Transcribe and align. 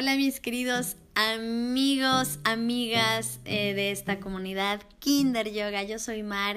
Hola 0.00 0.16
mis 0.16 0.40
queridos 0.40 0.96
amigos, 1.14 2.38
amigas 2.44 3.38
eh, 3.44 3.74
de 3.74 3.90
esta 3.90 4.18
comunidad 4.18 4.80
Kinder 4.98 5.52
Yoga. 5.52 5.82
Yo 5.82 5.98
soy 5.98 6.22
Mar 6.22 6.56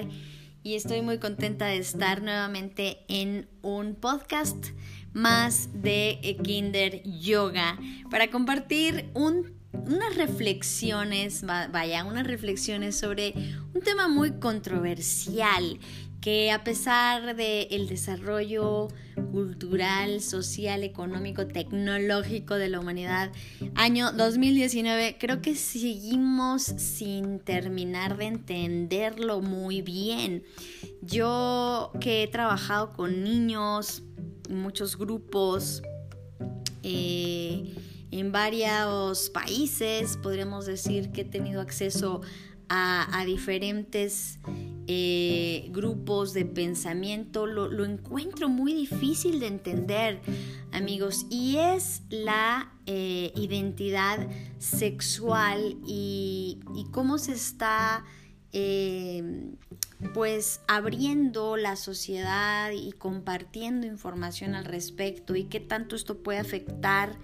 y 0.62 0.76
estoy 0.76 1.02
muy 1.02 1.18
contenta 1.18 1.66
de 1.66 1.76
estar 1.76 2.22
nuevamente 2.22 3.04
en 3.06 3.46
un 3.60 3.96
podcast 3.96 4.68
más 5.12 5.68
de 5.74 6.20
eh, 6.22 6.38
Kinder 6.42 7.02
Yoga 7.02 7.78
para 8.10 8.30
compartir 8.30 9.10
unas 9.12 10.16
reflexiones, 10.16 11.44
vaya, 11.44 12.06
unas 12.06 12.26
reflexiones 12.26 12.96
sobre 12.96 13.34
un 13.74 13.82
tema 13.82 14.08
muy 14.08 14.38
controversial 14.38 15.78
que 16.24 16.50
a 16.50 16.64
pesar 16.64 17.36
del 17.36 17.86
desarrollo 17.86 18.88
cultural, 19.30 20.22
social, 20.22 20.82
económico, 20.82 21.46
tecnológico 21.46 22.54
de 22.54 22.70
la 22.70 22.80
humanidad, 22.80 23.30
año 23.74 24.10
2019, 24.10 25.18
creo 25.20 25.42
que 25.42 25.54
seguimos 25.54 26.62
sin 26.62 27.40
terminar 27.40 28.16
de 28.16 28.24
entenderlo 28.24 29.42
muy 29.42 29.82
bien. 29.82 30.44
Yo 31.02 31.92
que 32.00 32.22
he 32.22 32.26
trabajado 32.26 32.94
con 32.94 33.22
niños, 33.22 34.02
muchos 34.48 34.96
grupos, 34.96 35.82
eh, 36.82 37.74
en 38.10 38.32
varios 38.32 39.28
países, 39.28 40.16
podríamos 40.22 40.64
decir 40.64 41.12
que 41.12 41.20
he 41.20 41.26
tenido 41.26 41.60
acceso 41.60 42.22
a, 42.22 42.53
a 42.68 43.24
diferentes 43.26 44.38
eh, 44.86 45.68
grupos 45.70 46.34
de 46.34 46.44
pensamiento, 46.44 47.46
lo, 47.46 47.84
encuentro 47.86 48.50
muy 48.50 48.74
difícil 48.74 49.40
de 49.40 49.46
entender, 49.46 50.20
amigos, 50.72 51.24
y 51.30 51.56
es 51.56 52.02
la 52.10 52.70
eh, 52.84 53.32
identidad 53.34 54.28
sexual 54.58 55.78
y, 55.86 56.60
cómo 56.90 57.16
se 57.16 57.32
está 57.32 58.04
eh, 58.52 59.54
pues 60.12 60.60
abriendo 60.68 61.56
la 61.56 61.76
sociedad 61.76 62.70
y 62.70 62.92
compartiendo 62.92 63.86
información 63.86 64.54
al 64.54 64.66
respecto 64.66 65.34
y 65.34 65.44
qué 65.44 65.60
tanto 65.60 65.96
esto 65.96 66.22
puede 66.22 66.40
afectar 66.40 67.18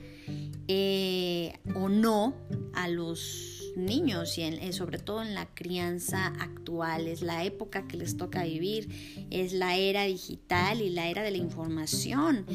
o 1.74 1.88
no 1.88 2.34
a 2.74 2.88
los 2.88 3.49
niños 3.80 4.38
y 4.38 4.42
eh, 4.42 4.72
sobre 4.72 4.98
todo 4.98 5.22
en 5.22 5.34
la 5.34 5.46
crianza 5.46 6.26
actual. 6.38 7.08
Es 7.08 7.22
la 7.22 7.44
época 7.44 7.86
que 7.86 7.96
les 7.96 8.16
toca 8.16 8.44
vivir, 8.44 9.26
es 9.30 9.52
la 9.52 9.76
era 9.76 10.04
digital 10.04 10.80
y 10.80 10.90
la 10.90 11.08
era 11.08 11.22
de 11.22 11.30
la 11.30 11.38
información. 11.38 12.46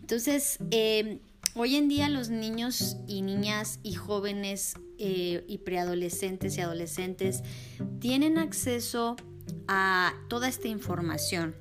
Entonces, 0.00 0.58
eh, 0.70 1.20
hoy 1.54 1.76
en 1.76 1.88
día 1.88 2.08
los 2.08 2.30
niños 2.30 2.96
y 3.06 3.22
niñas 3.22 3.80
y 3.82 3.94
jóvenes 3.94 4.74
eh, 4.98 5.44
y 5.46 5.58
preadolescentes 5.58 6.56
y 6.56 6.60
adolescentes 6.60 7.42
tienen 8.00 8.38
acceso 8.38 9.16
a 9.66 10.14
toda 10.28 10.48
esta 10.48 10.68
información 10.68 11.54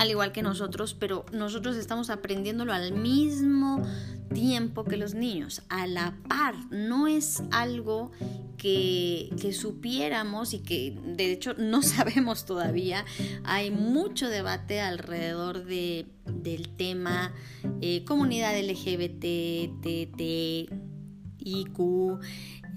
al 0.00 0.08
igual 0.08 0.32
que 0.32 0.42
nosotros, 0.42 0.94
pero 0.98 1.26
nosotros 1.30 1.76
estamos 1.76 2.08
aprendiéndolo 2.08 2.72
al 2.72 2.92
mismo 2.92 3.82
tiempo 4.32 4.84
que 4.84 4.96
los 4.96 5.14
niños, 5.14 5.62
a 5.68 5.86
la 5.86 6.16
par. 6.28 6.54
No 6.70 7.06
es 7.06 7.42
algo 7.50 8.10
que, 8.56 9.52
supiéramos 9.52 10.54
y 10.54 10.60
que 10.60 10.96
de 11.04 11.32
hecho 11.32 11.54
no 11.54 11.82
sabemos 11.82 12.46
todavía. 12.46 13.04
Hay 13.44 13.70
mucho 13.70 14.28
debate 14.28 14.80
alrededor 14.80 15.64
de, 15.64 16.06
del 16.26 16.68
tema 16.68 17.34
eh, 17.80 18.04
comunidad 18.04 18.58
LGBT, 18.58 19.80
TT, 19.80 20.70
IQ. 21.38 22.20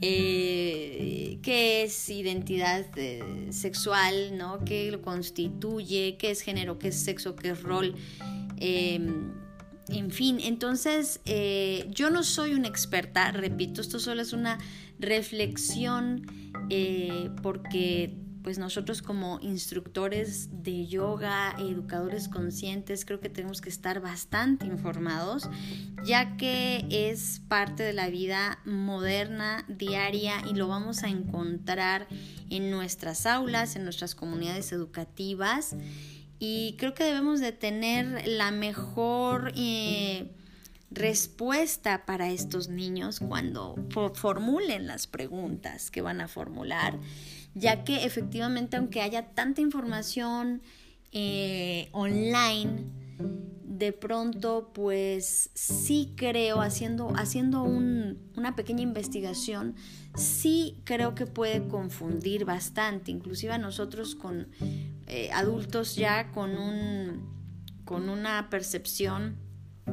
Eh, 0.06 1.40
qué 1.42 1.84
es 1.84 2.10
identidad 2.10 2.86
eh, 2.98 3.48
sexual, 3.52 4.38
¿no? 4.38 4.66
qué 4.66 4.92
lo 4.92 5.02
constituye, 5.02 6.18
qué 6.18 6.32
es 6.32 6.42
género, 6.42 6.78
qué 6.78 6.90
es 6.90 7.02
sexo, 7.02 7.36
qué 7.36 7.52
es 7.52 7.64
rol. 7.64 7.96
En 9.90 10.12
fin, 10.12 10.40
entonces 10.42 11.20
eh, 11.26 11.88
yo 11.90 12.10
no 12.10 12.24
soy 12.24 12.54
una 12.54 12.68
experta, 12.68 13.32
repito, 13.32 13.82
esto 13.82 14.00
solo 14.00 14.22
es 14.22 14.32
una 14.32 14.58
reflexión 15.00 16.26
eh, 16.70 17.30
porque 17.42 18.18
pues 18.44 18.58
nosotros 18.58 19.02
como 19.02 19.40
instructores 19.42 20.50
de 20.52 20.86
yoga, 20.86 21.56
educadores 21.60 22.28
conscientes, 22.28 23.06
creo 23.06 23.22
que 23.22 23.30
tenemos 23.30 23.62
que 23.62 23.70
estar 23.70 24.02
bastante 24.02 24.66
informados, 24.66 25.50
ya 26.06 26.36
que 26.36 26.86
es 26.90 27.42
parte 27.48 27.84
de 27.84 27.94
la 27.94 28.10
vida 28.10 28.60
moderna, 28.66 29.66
diaria, 29.70 30.44
y 30.50 30.56
lo 30.56 30.68
vamos 30.68 31.04
a 31.04 31.08
encontrar 31.08 32.08
en 32.50 32.70
nuestras 32.70 33.26
aulas, 33.26 33.78
en 33.78 33.86
nuestras 33.86 34.14
comunidades 34.14 34.74
educativas 34.74 35.76
y 36.46 36.76
creo 36.78 36.94
que 36.94 37.06
debemos 37.06 37.40
de 37.40 37.54
tener 37.54 38.28
la 38.28 38.52
mejor 38.52 39.54
eh, 39.56 40.30
respuesta 40.92 42.06
para 42.06 42.32
estos 42.32 42.68
niños 42.68 43.22
cuando 43.22 43.78
formulen 44.14 44.86
las 44.86 45.08
preguntas 45.08 45.90
que 45.90 46.02
van 46.02 46.20
a 46.20 46.28
formular, 46.28 47.00
ya 47.56 47.86
que 47.86 48.04
efectivamente 48.04 48.76
aunque 48.76 49.02
haya 49.02 49.28
tanta 49.28 49.62
información 49.62 50.62
eh, 51.14 51.88
online, 51.94 52.88
de 53.64 53.92
pronto 53.92 54.72
pues 54.74 55.50
sí 55.54 56.14
creo, 56.16 56.62
haciendo, 56.62 57.12
haciendo 57.16 57.64
una 57.64 58.56
pequeña 58.56 58.82
investigación, 58.82 59.76
sí 60.16 60.82
creo 60.84 61.16
que 61.16 61.26
puede 61.26 61.68
confundir 61.68 62.46
bastante, 62.46 63.12
inclusive 63.12 63.54
a 63.54 63.58
nosotros 63.58 64.16
con 64.16 64.48
eh, 65.08 65.32
adultos 65.34 65.96
ya 65.96 66.32
con, 66.32 66.58
un, 66.58 67.28
con 67.84 68.10
una 68.10 68.50
percepción 68.50 69.38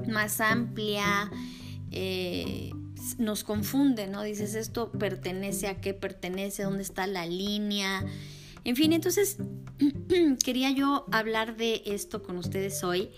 más 0.08 0.40
amplia, 0.40 1.30
eh, 1.90 2.70
nos 3.18 3.44
confunde, 3.44 4.06
¿no? 4.06 4.22
Dices, 4.22 4.54
esto 4.54 4.92
pertenece 4.92 5.68
a 5.68 5.80
qué 5.80 5.94
pertenece, 5.94 6.64
dónde 6.64 6.82
está 6.82 7.06
la 7.06 7.26
línea. 7.26 8.04
En 8.64 8.76
fin, 8.76 8.92
entonces 8.92 9.38
quería 10.44 10.70
yo 10.70 11.06
hablar 11.12 11.56
de 11.56 11.82
esto 11.86 12.22
con 12.22 12.36
ustedes 12.36 12.84
hoy. 12.84 13.10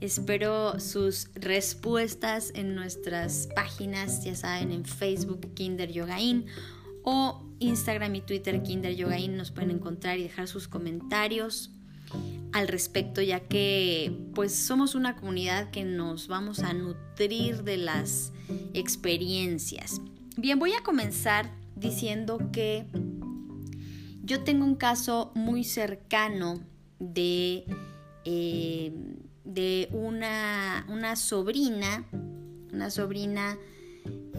Espero 0.00 0.78
sus 0.80 1.28
respuestas 1.34 2.52
en 2.54 2.74
nuestras 2.74 3.48
páginas, 3.54 4.24
ya 4.24 4.34
saben, 4.34 4.70
en 4.70 4.84
Facebook 4.84 5.54
Kinder 5.54 5.90
Yogain 5.90 6.46
o 7.02 7.44
Instagram 7.58 8.14
y 8.14 8.20
Twitter 8.20 8.62
Kinder 8.62 8.94
Yogain 8.94 9.36
nos 9.36 9.50
pueden 9.50 9.70
encontrar 9.70 10.18
y 10.18 10.24
dejar 10.24 10.48
sus 10.48 10.68
comentarios 10.68 11.70
al 12.52 12.68
respecto, 12.68 13.20
ya 13.20 13.40
que 13.40 14.16
pues 14.34 14.54
somos 14.54 14.94
una 14.94 15.16
comunidad 15.16 15.70
que 15.70 15.84
nos 15.84 16.28
vamos 16.28 16.60
a 16.60 16.72
nutrir 16.72 17.64
de 17.64 17.78
las 17.78 18.32
experiencias. 18.74 20.00
Bien, 20.36 20.58
voy 20.58 20.72
a 20.72 20.82
comenzar 20.82 21.50
diciendo 21.74 22.38
que 22.52 22.86
yo 24.24 24.42
tengo 24.42 24.64
un 24.64 24.74
caso 24.74 25.30
muy 25.34 25.64
cercano 25.64 26.60
de, 26.98 27.64
eh, 28.24 28.92
de 29.44 29.88
una, 29.92 30.86
una, 30.88 31.16
sobrina, 31.16 32.08
una 32.72 32.90
sobrina 32.90 33.58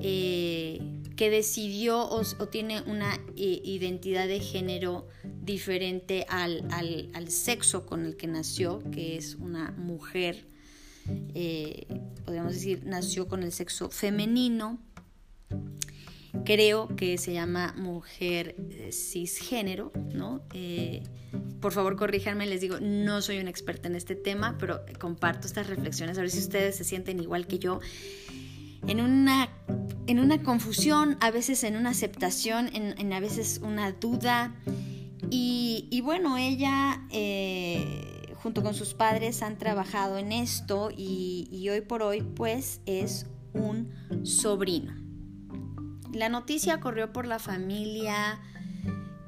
eh, 0.01 0.81
que 1.15 1.29
decidió 1.29 2.03
o, 2.09 2.23
tiene 2.47 2.81
una 2.81 3.13
eh, 3.37 3.61
identidad 3.63 4.27
de 4.27 4.39
género 4.39 5.07
diferente 5.43 6.25
al, 6.29 6.63
sexo 7.27 7.85
con 7.85 8.05
el 8.05 8.17
que 8.17 8.27
nació, 8.27 8.81
que 8.91 9.17
es 9.17 9.35
una 9.35 9.71
mujer, 9.71 10.47
podríamos 12.25 12.55
decir, 12.55 12.81
nació 12.85 13.27
con 13.27 13.43
el 13.43 13.51
sexo 13.51 13.91
femenino 13.91 14.79
creo 16.43 16.87
que 16.95 17.17
se 17.17 17.33
llama 17.33 17.73
mujer 17.77 18.55
eh, 18.71 18.91
cisgénero, 18.91 19.91
¿no? 20.13 20.41
Eh, 20.53 21.03
por 21.61 21.73
favor, 21.73 21.95
corríjanme, 21.95 22.45
les 22.45 22.61
digo, 22.61 22.79
no 22.79 23.21
soy 23.21 23.39
una 23.39 23.49
experta 23.49 23.87
en 23.87 23.95
este 23.95 24.15
tema, 24.15 24.57
pero 24.59 24.81
comparto 24.99 25.47
estas 25.47 25.67
reflexiones, 25.67 26.17
a 26.17 26.21
ver 26.21 26.29
si 26.29 26.39
ustedes 26.39 26.75
se 26.75 26.83
sienten 26.83 27.19
igual 27.19 27.47
que 27.47 27.59
yo. 27.59 27.79
En 28.87 29.01
una, 29.01 29.49
en 30.05 30.19
una 30.19 30.43
confusión, 30.43 31.17
a 31.21 31.31
veces 31.31 31.63
en 31.63 31.75
una 31.75 31.89
aceptación, 31.89 32.69
en, 32.73 33.13
a 33.13 33.19
veces 33.19 33.61
una 33.63 33.91
duda. 33.91 34.55
Y, 35.31 36.01
bueno, 36.03 36.37
ella, 36.37 37.01
eh, 37.11 38.33
junto 38.35 38.61
con 38.61 38.75
sus 38.75 38.93
padres, 38.93 39.41
han 39.41 39.57
trabajado 39.57 40.19
en 40.19 40.31
esto 40.31 40.91
y, 40.95 41.47
y 41.51 41.67
hoy 41.69 41.81
por 41.81 42.03
hoy, 42.03 42.21
pues, 42.21 42.81
es 42.85 43.25
un 43.53 43.91
sobrino. 44.23 45.04
La 46.15 46.29
noticia 46.29 46.79
corrió 46.79 47.11
por 47.11 47.27
la 47.27 47.39
familia, 47.39 48.39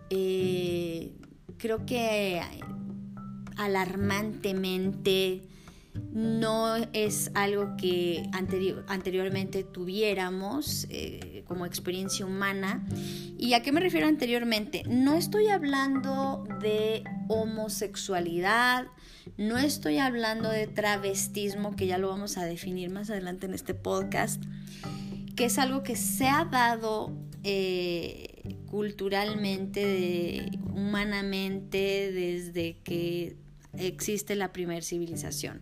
eh, 0.09 1.11
creo 1.57 1.85
que 1.85 2.41
alarmantemente. 3.57 5.43
no 6.13 6.75
es 6.93 7.31
algo 7.33 7.75
que 7.75 8.29
anteriormente 8.31 9.63
tuviéramos 9.63 10.85
eh, 10.89 11.43
como 11.47 11.65
experiencia 11.65 12.25
humana. 12.25 12.87
¿Y 13.37 13.53
a 13.53 13.63
qué 13.63 13.71
me 13.71 13.81
refiero 13.81 14.07
anteriormente? 14.07 14.83
No 14.87 15.15
estoy 15.15 15.47
hablando 15.47 16.45
de 16.61 17.03
homosexualidad, 17.27 18.87
no 19.37 19.57
estoy 19.57 19.97
hablando 19.97 20.49
de 20.49 20.67
travestismo, 20.67 21.75
que 21.75 21.87
ya 21.87 21.97
lo 21.97 22.09
vamos 22.09 22.37
a 22.37 22.45
definir 22.45 22.91
más 22.91 23.09
adelante 23.09 23.47
en 23.47 23.55
este 23.55 23.73
podcast, 23.73 24.43
que 25.37 25.45
es 25.45 25.59
algo 25.59 25.83
que 25.83 25.95
se 25.95 26.27
ha 26.27 26.45
dado 26.45 27.15
eh, 27.43 28.57
culturalmente, 28.65 30.49
humanamente, 30.73 32.11
desde 32.11 32.79
que 32.83 33.37
existe 33.77 34.35
la 34.35 34.51
primera 34.51 34.81
civilización. 34.81 35.61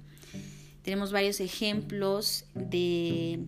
Tenemos 0.81 1.11
varios 1.11 1.41
ejemplos 1.41 2.45
de, 2.55 3.47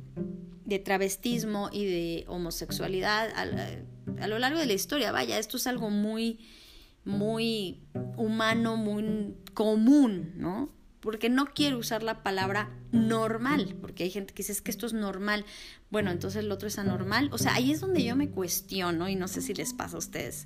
travestismo 0.83 1.69
y 1.71 1.85
de 1.85 2.25
homosexualidad 2.27 3.29
a, 3.35 4.27
lo 4.27 4.37
largo 4.37 4.59
de 4.59 4.65
la 4.65 4.73
historia. 4.73 5.13
Vaya, 5.13 5.39
esto 5.39 5.55
es 5.55 5.65
algo 5.65 5.89
muy, 5.89 6.39
muy 7.05 7.79
humano, 8.17 8.75
muy 8.75 9.33
común, 9.53 10.33
¿no? 10.35 10.76
Porque 10.99 11.29
no 11.29 11.45
quiero 11.53 11.77
usar 11.77 12.03
la 12.03 12.23
palabra 12.23 12.69
normal, 12.91 13.75
porque 13.81 14.03
hay 14.03 14.09
gente 14.09 14.33
que 14.33 14.43
dice 14.43 14.51
es 14.51 14.61
que 14.61 14.71
esto 14.71 14.85
es 14.85 14.93
normal. 14.93 15.45
Bueno, 15.89 16.11
entonces 16.11 16.43
el 16.43 16.51
otro 16.51 16.67
es 16.67 16.79
anormal. 16.79 17.29
O 17.31 17.37
sea, 17.37 17.53
ahí 17.53 17.71
es 17.71 17.79
donde 17.79 18.03
yo 18.03 18.15
me 18.15 18.29
cuestiono 18.29 19.07
y 19.07 19.15
no 19.15 19.27
sé 19.27 19.41
si 19.41 19.53
les 19.53 19.73
pasa 19.73 19.95
a 19.95 19.99
ustedes, 19.99 20.43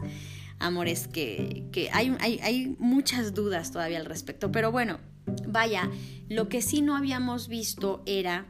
amores, 0.59 1.07
que, 1.07 1.67
que 1.71 1.89
hay, 1.91 2.15
hay, 2.19 2.39
hay 2.39 2.75
muchas 2.79 3.33
dudas 3.33 3.71
todavía 3.71 3.99
al 3.99 4.05
respecto. 4.05 4.51
Pero 4.51 4.71
bueno, 4.71 4.99
Vaya, 5.47 5.89
lo 6.29 6.49
que 6.49 6.61
sí 6.61 6.81
no 6.81 6.95
habíamos 6.95 7.47
visto 7.47 8.01
era 8.05 8.45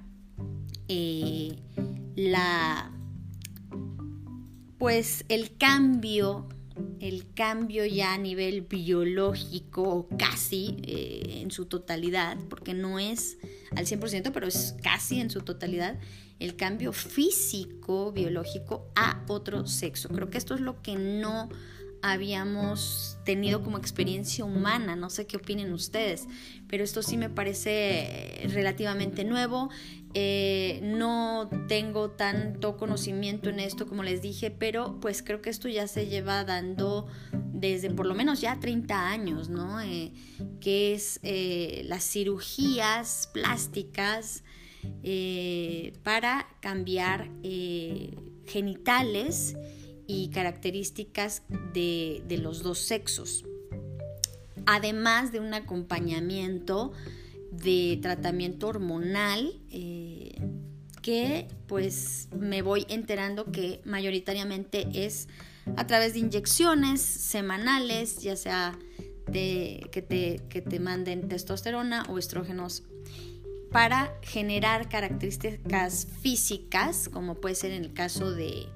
eh, 0.88 1.58
la, 2.16 2.92
pues 4.78 5.26
el 5.30 5.58
cambio, 5.58 6.48
el 7.00 7.34
cambio 7.34 7.86
ya 7.86 8.14
a 8.14 8.18
nivel 8.18 8.62
biológico 8.62 9.84
o 9.84 10.08
casi 10.18 10.78
eh, 10.84 11.42
en 11.42 11.52
su 11.52 11.66
totalidad, 11.66 12.38
porque 12.50 12.74
no 12.74 13.00
es 13.00 13.38
al 13.76 13.86
100%, 13.86 14.32
pero 14.32 14.48
es 14.48 14.76
casi 14.84 15.20
en 15.20 15.30
su 15.30 15.42
totalidad, 15.42 16.00
el 16.40 16.56
cambio 16.56 16.94
físico, 16.94 18.12
biológico 18.12 18.88
a 18.96 19.24
otro 19.28 19.68
sexo. 19.68 20.10
Creo 20.10 20.30
que 20.30 20.38
esto 20.38 20.56
es 20.56 20.62
lo 20.62 20.82
que 20.82 20.96
no 20.96 21.50
habíamos 22.02 23.18
tenido 23.26 23.64
como 23.64 23.78
experiencia 23.78 24.44
humana. 24.44 24.96
No 24.96 25.10
sé 25.10 25.28
qué 25.28 25.38
opinen 25.38 25.72
ustedes, 25.74 26.28
pero 26.68 26.84
esto 26.84 27.04
sí 27.04 27.18
me 27.18 27.30
parece 27.30 28.48
relativamente 28.50 29.24
nuevo. 29.24 29.70
Eh, 30.14 30.80
no 30.84 31.50
tengo 31.68 32.12
tanto 32.12 32.76
conocimiento 32.76 33.50
en 33.50 33.60
esto 33.60 33.88
como 33.88 34.04
les 34.04 34.22
dije, 34.22 34.52
pero 34.52 35.00
pues 35.00 35.24
creo 35.24 35.42
que 35.42 35.50
esto 35.50 35.70
ya 35.70 35.88
se 35.88 36.08
lleva 36.08 36.44
dando 36.44 37.08
desde 37.34 37.90
por 37.90 38.06
lo 38.06 38.14
menos 38.14 38.42
ya 38.42 38.60
30 38.60 39.10
años, 39.10 39.50
¿no? 39.50 39.80
Eh, 39.80 40.12
que 40.60 40.94
es 40.94 41.20
eh, 41.24 41.84
las 41.86 42.04
cirugías 42.04 43.30
plásticas 43.34 44.44
para 46.04 46.48
cambiar 46.60 47.30
genitales 48.48 49.56
y 50.08 50.30
características 50.30 51.44
de, 51.74 52.24
los 52.42 52.64
dos 52.64 52.80
sexos, 52.80 53.46
además 54.66 55.32
de 55.32 55.40
un 55.40 55.54
acompañamiento 55.54 56.92
de 57.52 58.00
tratamiento 58.02 58.68
hormonal 58.68 59.54
eh, 59.70 60.42
que 61.02 61.48
pues 61.68 62.30
me 62.38 62.62
voy 62.62 62.86
enterando 62.90 63.52
que 63.52 63.82
mayoritariamente 63.86 64.88
es 64.94 65.28
a 65.76 65.86
través 65.88 66.14
de 66.14 66.20
inyecciones 66.20 67.02
semanales, 67.02 68.22
ya 68.22 68.36
sea 68.36 68.78
de, 69.30 69.88
que, 69.92 70.02
te, 70.02 70.42
que 70.50 70.62
te 70.62 70.80
manden 70.80 71.28
testosterona 71.28 72.06
o 72.10 72.18
estrógenos 72.18 72.84
para 73.72 74.14
generar 74.22 74.90
características 74.90 76.08
físicas, 76.22 77.10
como 77.10 77.36
puede 77.36 77.56
ser 77.56 77.72
en 77.72 77.84
el 77.86 77.94
caso 77.94 78.32
de 78.32 78.68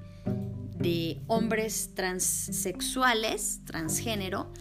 de 0.78 1.20
hombres 1.26 1.90
transexuales, 1.94 3.60
transgénero, 3.64 4.52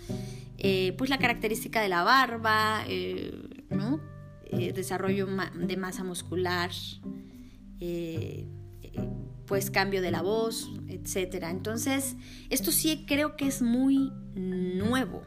eh, 0.57 0.93
pues 0.97 1.09
la 1.09 1.19
característica 1.19 1.81
de 1.81 1.89
la 1.89 2.03
barba, 2.03 2.83
eh, 2.87 3.31
Eh, 4.45 4.73
desarrollo 4.73 5.27
de 5.55 5.77
masa 5.77 6.03
muscular, 6.03 6.71
pues 9.45 9.71
cambio 9.71 10.01
de 10.01 10.11
la 10.11 10.21
voz, 10.21 10.71
etc. 10.87 11.45
Entonces, 11.49 12.15
esto 12.49 12.71
sí 12.71 13.05
creo 13.07 13.35
que 13.35 13.47
es 13.47 13.61
muy 13.61 14.11
nuevo. 14.35 15.23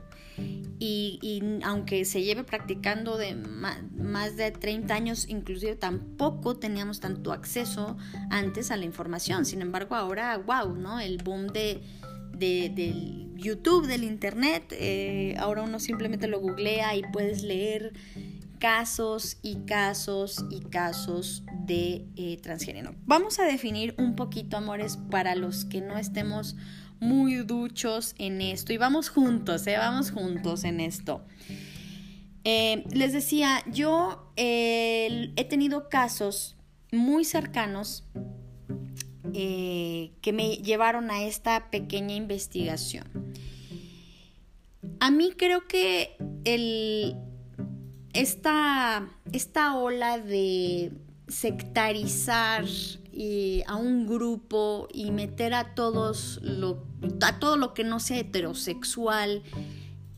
Y, 0.80 1.40
aunque 1.64 2.04
se 2.04 2.22
lleve 2.22 2.44
practicando 2.44 3.16
de 3.16 3.34
más, 3.34 4.36
de 4.36 4.52
30 4.52 4.94
años, 4.94 5.28
inclusive 5.28 5.74
tampoco 5.74 6.56
teníamos 6.56 7.00
tanto 7.00 7.32
acceso 7.32 7.96
antes 8.30 8.70
a 8.70 8.76
la 8.76 8.84
información. 8.84 9.44
Sin 9.44 9.60
embargo, 9.60 9.96
ahora, 9.96 10.38
wow, 10.38 10.76
¿no? 10.76 11.00
El 11.00 11.18
boom 11.18 11.48
de, 11.48 11.82
del 12.38 13.34
YouTube, 13.34 13.86
del 13.86 14.04
Internet, 14.04 14.72
eh, 14.72 15.34
ahora 15.38 15.62
uno 15.62 15.80
simplemente 15.80 16.28
lo 16.28 16.38
googlea 16.38 16.94
y 16.94 17.02
puedes 17.12 17.42
leer 17.42 17.92
casos 18.58 19.38
y 19.42 19.56
casos 19.66 20.44
y 20.50 20.60
casos 20.60 21.44
de 21.64 22.06
eh, 22.16 22.38
transgénero. 22.42 22.94
Vamos 23.06 23.38
a 23.38 23.44
definir 23.44 23.94
un 23.98 24.16
poquito, 24.16 24.56
amores, 24.56 24.98
para 25.10 25.34
los 25.34 25.64
que 25.64 25.80
no 25.80 25.96
estemos 25.96 26.56
muy 27.00 27.36
duchos 27.36 28.14
en 28.18 28.40
esto 28.40 28.72
y 28.72 28.76
vamos 28.76 29.08
juntos, 29.08 29.66
¿eh? 29.66 29.76
vamos 29.78 30.10
juntos 30.10 30.64
en 30.64 30.80
esto. 30.80 31.24
Eh, 32.44 32.84
les 32.92 33.12
decía, 33.12 33.62
yo 33.70 34.32
he 34.36 35.46
tenido 35.48 35.88
casos 35.88 36.56
muy 36.90 37.24
cercanos 37.24 38.04
que 39.32 40.32
me 40.32 40.56
llevaron 40.56 41.10
a 41.10 41.22
esta 41.22 41.70
pequeña 41.70 42.14
investigación. 42.14 43.34
A 45.00 45.10
mí 45.10 45.32
creo 45.36 45.68
que 45.68 46.16
el, 46.44 47.16
esta, 48.20 49.08
esta 49.32 49.76
ola 49.76 50.18
de 50.18 50.92
sectarizar 51.28 52.64
a 53.66 53.76
un 53.76 54.06
grupo 54.06 54.88
y 54.92 55.10
meter 55.10 55.52
a 55.54 55.74
todos 55.74 56.38
lo, 56.42 56.84
a 57.20 57.38
todo 57.40 57.56
lo 57.56 57.74
que 57.74 57.82
no 57.82 57.98
sea 57.98 58.18
heterosexual 58.18 59.42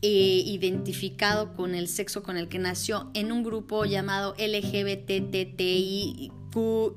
eh, 0.03 0.43
identificado 0.47 1.55
con 1.55 1.75
el 1.75 1.89
sexo 1.89 2.23
con 2.23 2.37
el 2.37 2.49
que 2.49 2.59
nació 2.59 3.11
en 3.15 3.33
un 3.33 3.43
grupo 3.43 3.85
llamado 3.85 4.35
LGBTTIQ 4.39 6.31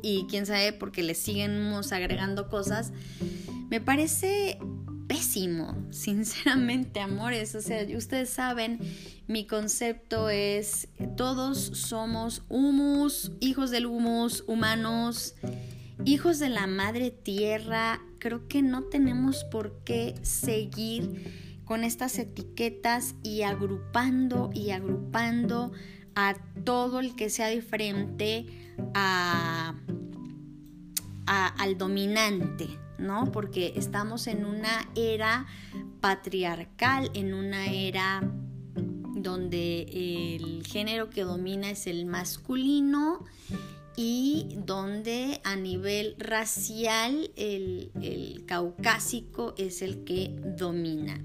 y 0.01 0.25
quién 0.29 0.45
sabe 0.45 0.73
porque 0.73 1.03
le 1.03 1.15
seguimos 1.15 1.91
agregando 1.91 2.49
cosas, 2.49 2.91
me 3.69 3.81
parece 3.81 4.57
pésimo, 5.07 5.75
sinceramente, 5.91 6.99
amores. 6.99 7.55
O 7.55 7.61
sea, 7.61 7.85
ustedes 7.95 8.29
saben, 8.29 8.79
mi 9.27 9.45
concepto 9.45 10.29
es 10.29 10.87
todos 11.17 11.59
somos 11.59 12.43
humus, 12.49 13.31
hijos 13.39 13.71
del 13.71 13.85
humus, 13.85 14.43
humanos 14.47 15.35
hijos 16.05 16.39
de 16.39 16.49
la 16.49 16.67
madre 16.67 17.11
tierra, 17.11 18.01
creo 18.19 18.47
que 18.47 18.61
no 18.61 18.83
tenemos 18.83 19.43
por 19.45 19.83
qué 19.83 20.15
seguir 20.21 21.61
con 21.65 21.83
estas 21.83 22.17
etiquetas 22.19 23.15
y 23.23 23.43
agrupando 23.43 24.49
y 24.53 24.71
agrupando 24.71 25.71
a 26.15 26.35
todo 26.63 26.99
el 26.99 27.15
que 27.15 27.29
sea 27.29 27.47
diferente 27.47 28.45
a, 28.93 29.75
al 31.25 31.77
dominante, 31.77 32.67
¿no? 33.03 33.31
Porque 33.31 33.73
estamos 33.75 34.27
en 34.27 34.45
una 34.45 34.89
era 34.95 35.45
patriarcal, 36.01 37.11
en 37.13 37.33
una 37.33 37.67
era 37.67 38.21
donde 39.15 39.83
el 40.35 40.65
género 40.65 41.09
que 41.09 41.21
domina 41.21 41.69
es 41.69 41.87
el 41.87 42.05
masculino 42.05 43.23
y 43.95 44.49
donde 44.65 45.39
a 45.43 45.55
nivel 45.55 46.15
racial 46.17 47.31
el, 47.35 48.43
caucásico 48.47 49.53
es 49.57 49.81
el 49.81 50.03
que 50.03 50.35
domina. 50.57 51.23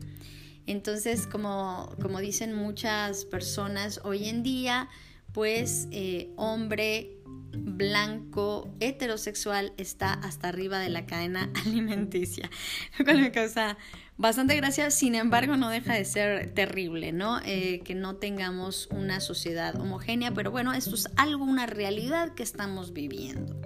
Entonces, 0.66 1.26
como, 1.26 1.94
dicen 2.20 2.54
muchas 2.54 3.24
personas 3.24 4.00
hoy 4.04 4.28
en 4.28 4.42
día, 4.42 4.88
pues 5.32 5.88
eh, 5.92 6.30
hombre 6.36 7.17
blanco, 7.52 8.74
heterosexual, 8.80 9.72
está 9.76 10.12
hasta 10.12 10.48
arriba 10.48 10.78
de 10.78 10.88
la 10.88 11.06
cadena 11.06 11.50
alimenticia. 11.66 12.50
Lo 12.98 13.04
cual 13.04 13.20
me 13.20 13.32
causa 13.32 13.78
bastante 14.16 14.56
gracia, 14.56 14.90
sin 14.90 15.14
embargo 15.14 15.56
no 15.56 15.70
deja 15.70 15.94
de 15.94 16.04
ser 16.04 16.52
terrible, 16.52 17.12
¿no? 17.12 17.40
Eh, 17.44 17.80
que 17.84 17.94
no 17.94 18.16
tengamos 18.16 18.88
una 18.90 19.20
sociedad 19.20 19.80
homogénea, 19.80 20.32
pero 20.34 20.50
bueno, 20.50 20.72
esto 20.72 20.94
es 20.94 21.08
algo, 21.16 21.44
una 21.44 21.66
realidad 21.66 22.34
que 22.34 22.42
estamos 22.42 22.92
viviendo. 22.92 23.56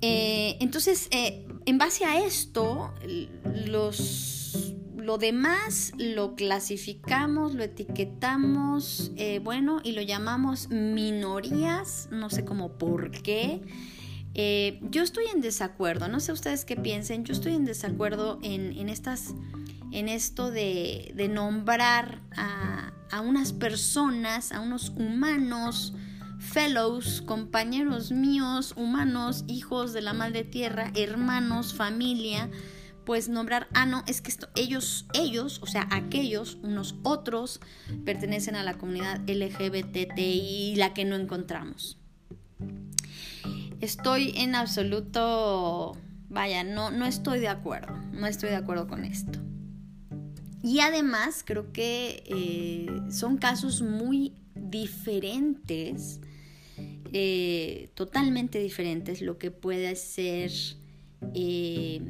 Eh, 0.00 0.56
entonces, 0.60 1.08
eh, 1.10 1.46
en 1.66 1.78
base 1.78 2.04
a 2.04 2.24
esto, 2.24 2.94
los, 3.66 4.74
lo 5.08 5.16
demás 5.16 5.94
lo 5.96 6.34
clasificamos, 6.34 7.54
lo 7.54 7.64
etiquetamos, 7.64 9.10
bueno, 9.42 9.80
y 9.82 9.92
lo 9.92 10.02
llamamos 10.02 10.68
minorías, 10.68 12.10
no 12.10 12.28
sé 12.28 12.44
cómo 12.44 12.76
por 12.76 13.10
qué. 13.10 13.62
Eh, 14.34 14.78
yo 14.90 15.02
estoy 15.02 15.24
en 15.32 15.40
desacuerdo, 15.40 16.08
no 16.08 16.20
sé 16.20 16.32
ustedes 16.32 16.66
qué 16.66 16.76
piensen, 16.76 17.24
yo 17.24 17.32
estoy 17.32 17.54
en 17.54 17.64
desacuerdo 17.64 18.38
en, 18.42 18.90
estas, 18.90 19.34
en 19.92 20.10
esto 20.10 20.50
de, 20.50 21.14
nombrar 21.32 22.20
a, 22.36 23.22
unas 23.22 23.54
personas, 23.54 24.52
a 24.52 24.60
unos 24.60 24.90
humanos, 24.90 25.94
fellows, 26.38 27.22
compañeros 27.22 28.12
míos, 28.12 28.74
humanos, 28.76 29.44
hijos 29.48 29.94
de 29.94 30.02
la 30.02 30.12
madre 30.12 30.44
tierra, 30.44 30.92
hermanos, 30.94 31.72
familia, 31.72 32.50
pues 33.08 33.30
nombrar, 33.30 33.68
ah, 33.72 33.86
no, 33.86 34.04
es 34.06 34.20
que 34.20 34.30
esto, 34.30 34.50
ellos, 34.54 35.06
ellos, 35.14 35.62
o 35.62 35.66
sea, 35.66 35.88
aquellos, 35.90 36.58
unos 36.62 36.94
otros, 37.02 37.58
pertenecen 38.04 38.54
a 38.54 38.62
la 38.62 38.74
comunidad 38.74 39.20
LGBTI, 39.26 40.74
la 40.76 40.92
que 40.92 41.06
no 41.06 41.16
encontramos 41.16 41.98
estoy 43.80 44.32
en 44.36 44.54
absoluto, 44.54 45.96
vaya, 46.28 46.64
no, 46.64 46.90
no 46.90 47.06
estoy 47.06 47.40
de 47.40 47.48
acuerdo, 47.48 47.96
no 48.12 48.26
estoy 48.26 48.50
de 48.50 48.56
acuerdo 48.56 48.86
con 48.86 49.04
esto. 49.04 49.38
Y 50.62 50.80
además 50.80 51.42
creo 51.44 51.72
que 51.72 52.24
eh, 52.26 52.86
son 53.10 53.38
casos 53.38 53.80
muy 53.80 54.34
diferentes, 54.54 56.20
eh, 57.12 57.90
totalmente 57.94 58.58
diferentes, 58.58 59.22
lo 59.22 59.38
que 59.38 59.50
puede 59.50 59.94
ser 59.94 60.50
eh, 61.34 62.02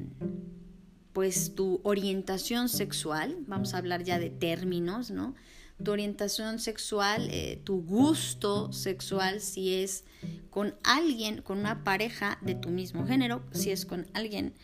pues 1.19 1.57
tu 1.57 1.81
orientación 1.83 2.69
sexual, 2.69 3.39
vamos 3.49 3.75
a 3.75 3.79
hablar 3.79 4.05
ya 4.05 4.21
de 4.21 4.31
términos, 4.31 5.11
¿no? 5.11 5.35
Tu 5.83 5.91
orientación 5.91 6.61
sexual, 6.61 7.29
tu 7.65 7.83
gusto 7.83 8.73
sexual, 8.73 9.41
si 9.41 9.75
es 9.75 10.05
con 10.49 10.77
alguien, 10.85 11.43
con 11.43 11.59
una 11.59 11.83
pareja 11.83 12.39
de 12.43 12.55
tu 12.55 12.69
mismo 12.69 13.05
género, 13.05 13.43
si 13.51 13.73
es 13.73 13.85
con 13.85 14.07
alguien 14.15 14.55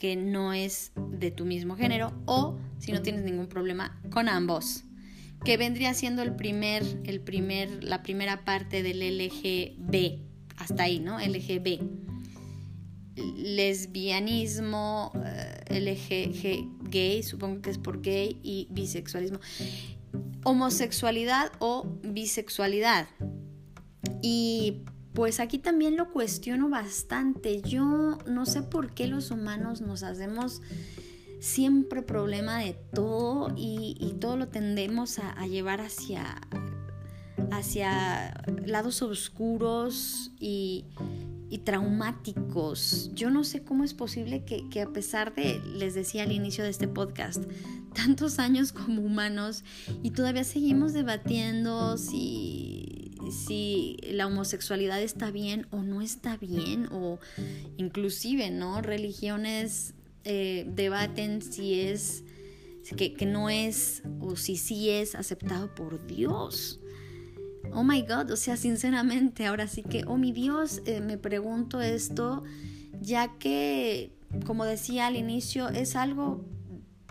que 0.00 0.16
no 0.16 0.52
es 0.52 0.90
de 1.12 1.30
tu 1.30 1.44
mismo 1.44 1.76
género 1.76 2.12
o 2.26 2.58
si 2.80 2.90
no 2.90 3.02
tienes 3.02 3.22
ningún 3.22 3.46
problema 3.46 4.02
con 4.10 4.28
ambos 4.28 4.82
que 5.44 5.56
vendría 5.58 5.94
siendo 5.94 6.22
el 6.22 6.34
primer, 6.34 6.82
el 7.04 7.20
primer, 7.20 7.84
la 7.84 8.02
primera 8.02 8.44
parte 8.44 8.82
del 8.82 8.98
LGB, 8.98 10.18
hasta 10.56 10.82
ahí, 10.82 10.98
¿no? 10.98 11.20
LGB. 11.20 12.09
Lesbianismo, 13.16 15.12
eh, 15.24 15.80
LGG 15.80 16.90
gay, 16.90 17.22
supongo 17.22 17.62
que 17.62 17.70
es 17.70 17.78
por 17.78 18.00
gay, 18.02 18.40
y 18.42 18.68
bisexualismo. 18.70 19.40
Homosexualidad 20.44 21.52
o 21.58 21.86
bisexualidad. 22.02 23.08
Y 24.22 24.82
pues 25.14 25.40
aquí 25.40 25.58
también 25.58 25.96
lo 25.96 26.12
cuestiono 26.12 26.68
bastante. 26.68 27.62
Yo 27.62 28.18
no 28.26 28.46
sé 28.46 28.62
por 28.62 28.94
qué 28.94 29.06
los 29.06 29.30
humanos 29.30 29.80
nos 29.80 30.02
hacemos 30.02 30.62
siempre 31.40 32.02
problema 32.02 32.58
de 32.58 32.74
todo 32.74 33.52
y, 33.56 34.14
todo 34.20 34.36
lo 34.36 34.48
tendemos 34.48 35.18
a, 35.18 35.46
llevar 35.46 35.80
hacia, 35.80 36.40
hacia 37.50 38.34
lados 38.66 39.02
oscuros 39.02 40.32
y, 40.38 40.84
traumáticos. 41.58 43.10
Yo 43.14 43.30
no 43.30 43.44
sé 43.44 43.62
cómo 43.62 43.84
es 43.84 43.94
posible 43.94 44.44
que, 44.44 44.68
que, 44.68 44.80
a 44.82 44.92
pesar 44.92 45.34
de, 45.34 45.60
les 45.74 45.94
decía 45.94 46.22
al 46.22 46.32
inicio 46.32 46.64
de 46.64 46.70
este 46.70 46.88
podcast, 46.88 47.44
tantos 47.94 48.38
años 48.38 48.72
como 48.72 49.02
humanos 49.02 49.64
y 50.02 50.10
todavía 50.10 50.44
seguimos 50.44 50.92
debatiendo 50.92 51.98
si 51.98 53.00
si 53.30 53.96
la 54.02 54.26
homosexualidad 54.26 55.00
está 55.02 55.30
bien 55.30 55.66
o 55.70 55.82
no 55.82 56.02
está 56.02 56.36
bien, 56.36 56.88
o 56.90 57.18
inclusive, 57.76 58.50
¿no? 58.50 58.80
Religiones 58.82 59.94
eh, 60.24 60.64
debaten 60.68 61.42
si 61.42 61.80
es, 61.80 62.24
que, 62.96 63.14
no 63.26 63.50
es, 63.50 64.02
o 64.20 64.36
si 64.36 64.56
sí 64.56 64.90
es 64.90 65.14
aceptado 65.14 65.74
por 65.74 66.06
Dios. 66.06 66.79
Oh 67.72 67.84
my 67.84 68.02
God, 68.02 68.30
o 68.30 68.36
sea, 68.36 68.56
sinceramente, 68.56 69.46
ahora 69.46 69.66
sí 69.66 69.82
que, 69.82 70.04
oh 70.06 70.16
mi 70.16 70.32
Dios, 70.32 70.82
eh, 70.86 71.00
me 71.00 71.18
pregunto 71.18 71.80
esto, 71.80 72.42
ya 73.00 73.38
que, 73.38 74.12
como 74.46 74.64
decía 74.64 75.06
al 75.06 75.16
inicio, 75.16 75.68
es 75.68 75.96
algo 75.96 76.44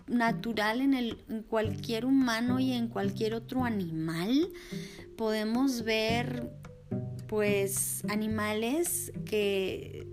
natural 0.08 0.82
en, 0.82 0.94
el, 0.94 1.18
en 1.30 1.44
cualquier 1.44 2.06
humano 2.06 2.60
y 2.60 2.74
en 2.74 2.88
cualquier 2.88 3.36
otro 3.36 3.64
animal 3.64 4.50
podemos 5.18 5.84
ver 5.84 6.52
pues 7.28 8.04
animales 8.10 9.12
que 9.26 10.08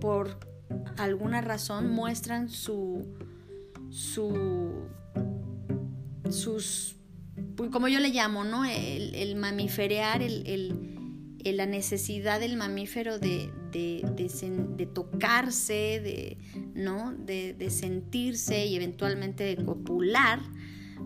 por 0.00 0.38
alguna 0.96 1.40
razón 1.40 1.90
muestran 1.90 2.48
su 2.48 3.16
su 3.90 4.70
sus 6.30 6.96
como 7.70 7.88
yo 7.88 8.00
le 8.00 8.10
llamo 8.10 8.44
no 8.44 8.64
el, 8.64 9.14
el 9.14 9.36
mamiferear 9.36 10.22
el, 10.22 10.98
la 11.44 11.66
necesidad 11.66 12.40
del 12.40 12.56
mamífero 12.56 13.18
de, 13.18 13.52
de, 13.72 14.02
de, 14.76 14.86
tocarse 14.86 16.00
de 16.00 16.38
no 16.74 17.12
de, 17.12 17.70
sentirse 17.70 18.66
y 18.66 18.76
eventualmente 18.76 19.44
de 19.44 19.64
copular 19.64 20.40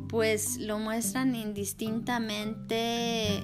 pues 0.08 0.58
lo 0.58 0.78
muestran 0.78 1.34
indistintamente 1.34 3.42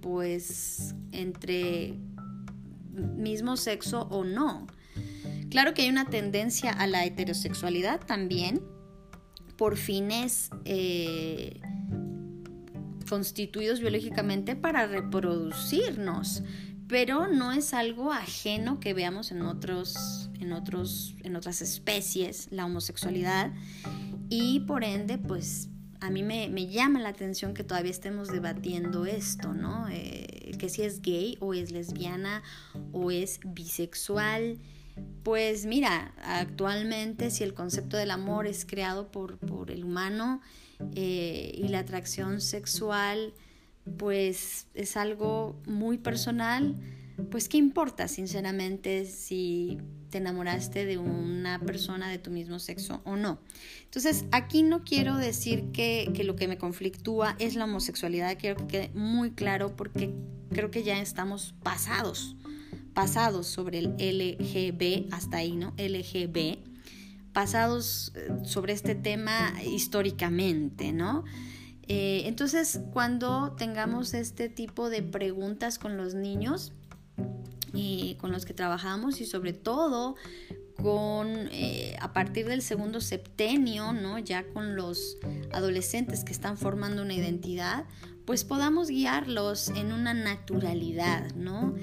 pues 0.00 0.94
entre 1.12 1.94
mismo 3.16 3.56
sexo 3.56 4.08
o 4.10 4.24
no. 4.24 4.66
Claro 5.50 5.74
que 5.74 5.82
hay 5.82 5.88
una 5.88 6.06
tendencia 6.06 6.72
a 6.72 6.86
la 6.86 7.04
heterosexualidad 7.04 8.00
también 8.00 8.62
por 9.58 9.76
fines 9.76 10.50
eh, 10.64 11.60
constituidos 13.10 13.80
biológicamente 13.80 14.56
para 14.56 14.86
reproducirnos, 14.86 16.42
pero 16.86 17.26
no 17.26 17.52
es 17.52 17.74
algo 17.74 18.12
ajeno 18.12 18.80
que 18.80 18.94
veamos 18.94 19.32
en 19.32 19.42
otros, 19.42 20.30
en 20.40 20.52
otros, 20.52 21.16
en 21.22 21.36
otras 21.36 21.60
especies, 21.60 22.48
la 22.50 22.64
homosexualidad 22.64 23.52
y 24.30 24.60
por 24.60 24.84
ende, 24.84 25.18
pues 25.18 25.68
a 26.00 26.10
mí 26.10 26.22
me, 26.22 26.66
llama 26.68 27.00
la 27.00 27.08
atención 27.08 27.54
que 27.54 27.64
todavía 27.64 27.90
estemos 27.90 28.28
debatiendo 28.28 29.06
esto, 29.06 29.52
¿no? 29.52 29.88
Eh, 29.90 30.52
que 30.58 30.68
si 30.68 30.82
es 30.82 31.02
gay 31.02 31.36
o 31.40 31.54
es 31.54 31.72
lesbiana 31.72 32.42
o 32.92 33.10
es 33.10 33.40
bisexual. 33.44 34.58
Pues 35.22 35.66
mira, 35.66 36.14
actualmente 36.22 37.30
si 37.30 37.44
el 37.44 37.54
concepto 37.54 37.96
del 37.96 38.10
amor 38.10 38.46
es 38.46 38.64
creado 38.64 39.10
por, 39.10 39.38
por 39.38 39.70
el 39.70 39.84
humano 39.84 40.40
eh, 40.94 41.52
y 41.54 41.68
la 41.68 41.80
atracción 41.80 42.40
sexual, 42.40 43.34
pues 43.96 44.66
es 44.74 44.96
algo 44.96 45.60
muy 45.66 45.98
personal, 45.98 46.74
pues 47.30 47.48
qué 47.48 47.56
importa 47.56 48.08
sinceramente 48.08 49.04
si 49.06 49.78
te 50.10 50.18
enamoraste 50.18 50.86
de 50.86 50.98
una 50.98 51.60
persona 51.60 52.08
de 52.08 52.18
tu 52.18 52.30
mismo 52.30 52.58
sexo 52.58 53.02
o 53.04 53.16
no. 53.16 53.40
Entonces, 53.84 54.24
aquí 54.32 54.62
no 54.62 54.84
quiero 54.84 55.16
decir 55.16 55.70
que, 55.72 56.10
lo 56.24 56.36
que 56.36 56.48
me 56.48 56.58
conflictúa 56.58 57.36
es 57.38 57.54
la 57.54 57.64
homosexualidad, 57.64 58.36
quiero 58.38 58.56
que 58.56 58.66
quede 58.66 58.90
muy 58.94 59.32
claro 59.32 59.76
porque 59.76 60.14
creo 60.50 60.70
que 60.70 60.82
ya 60.82 61.00
estamos 61.00 61.54
pasados, 61.62 62.36
pasados 62.98 63.46
sobre 63.46 63.78
el 63.78 63.90
LGB, 63.92 65.14
hasta 65.14 65.36
ahí, 65.36 65.54
¿no? 65.54 65.72
LGB, 65.78 66.58
pasados 67.32 68.10
eh, 68.16 68.28
sobre 68.42 68.72
este 68.72 68.96
tema 68.96 69.54
históricamente, 69.64 70.92
¿no? 70.92 71.22
Eh, 71.86 72.22
entonces, 72.24 72.80
cuando 72.92 73.52
tengamos 73.52 74.14
este 74.14 74.48
tipo 74.48 74.90
de 74.90 75.04
preguntas 75.04 75.78
con 75.78 75.96
los 75.96 76.14
niños, 76.14 76.72
y 77.72 78.16
con 78.16 78.32
los 78.32 78.44
que 78.44 78.54
trabajamos 78.54 79.20
y 79.20 79.26
sobre 79.26 79.52
todo 79.52 80.16
con 80.82 81.48
eh, 81.52 81.96
a 82.00 82.12
partir 82.12 82.46
del 82.48 82.62
segundo 82.62 83.00
septenio, 83.00 83.92
¿no? 83.92 84.18
Ya 84.18 84.44
con 84.48 84.74
los 84.74 85.18
adolescentes 85.52 86.24
que 86.24 86.32
están 86.32 86.58
formando 86.58 87.02
una 87.02 87.14
identidad, 87.14 87.84
pues 88.24 88.42
podamos 88.42 88.88
guiarlos 88.88 89.68
en 89.68 89.92
una 89.92 90.14
naturalidad, 90.14 91.32
¿no? 91.36 91.76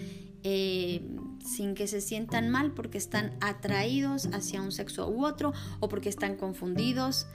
Eh, 0.47 1.01
sin 1.43 1.73
que 1.73 1.87
se 1.87 2.01
sientan 2.01 2.49
mal 2.49 2.71
porque 2.71 2.99
están 2.99 3.35
atraídos 3.41 4.29
hacia 4.31 4.61
un 4.61 4.71
sexo 4.71 5.09
u 5.09 5.25
otro 5.25 5.53
o 5.79 5.89
porque 5.89 6.07
están 6.07 6.37
confundidos. 6.37 7.25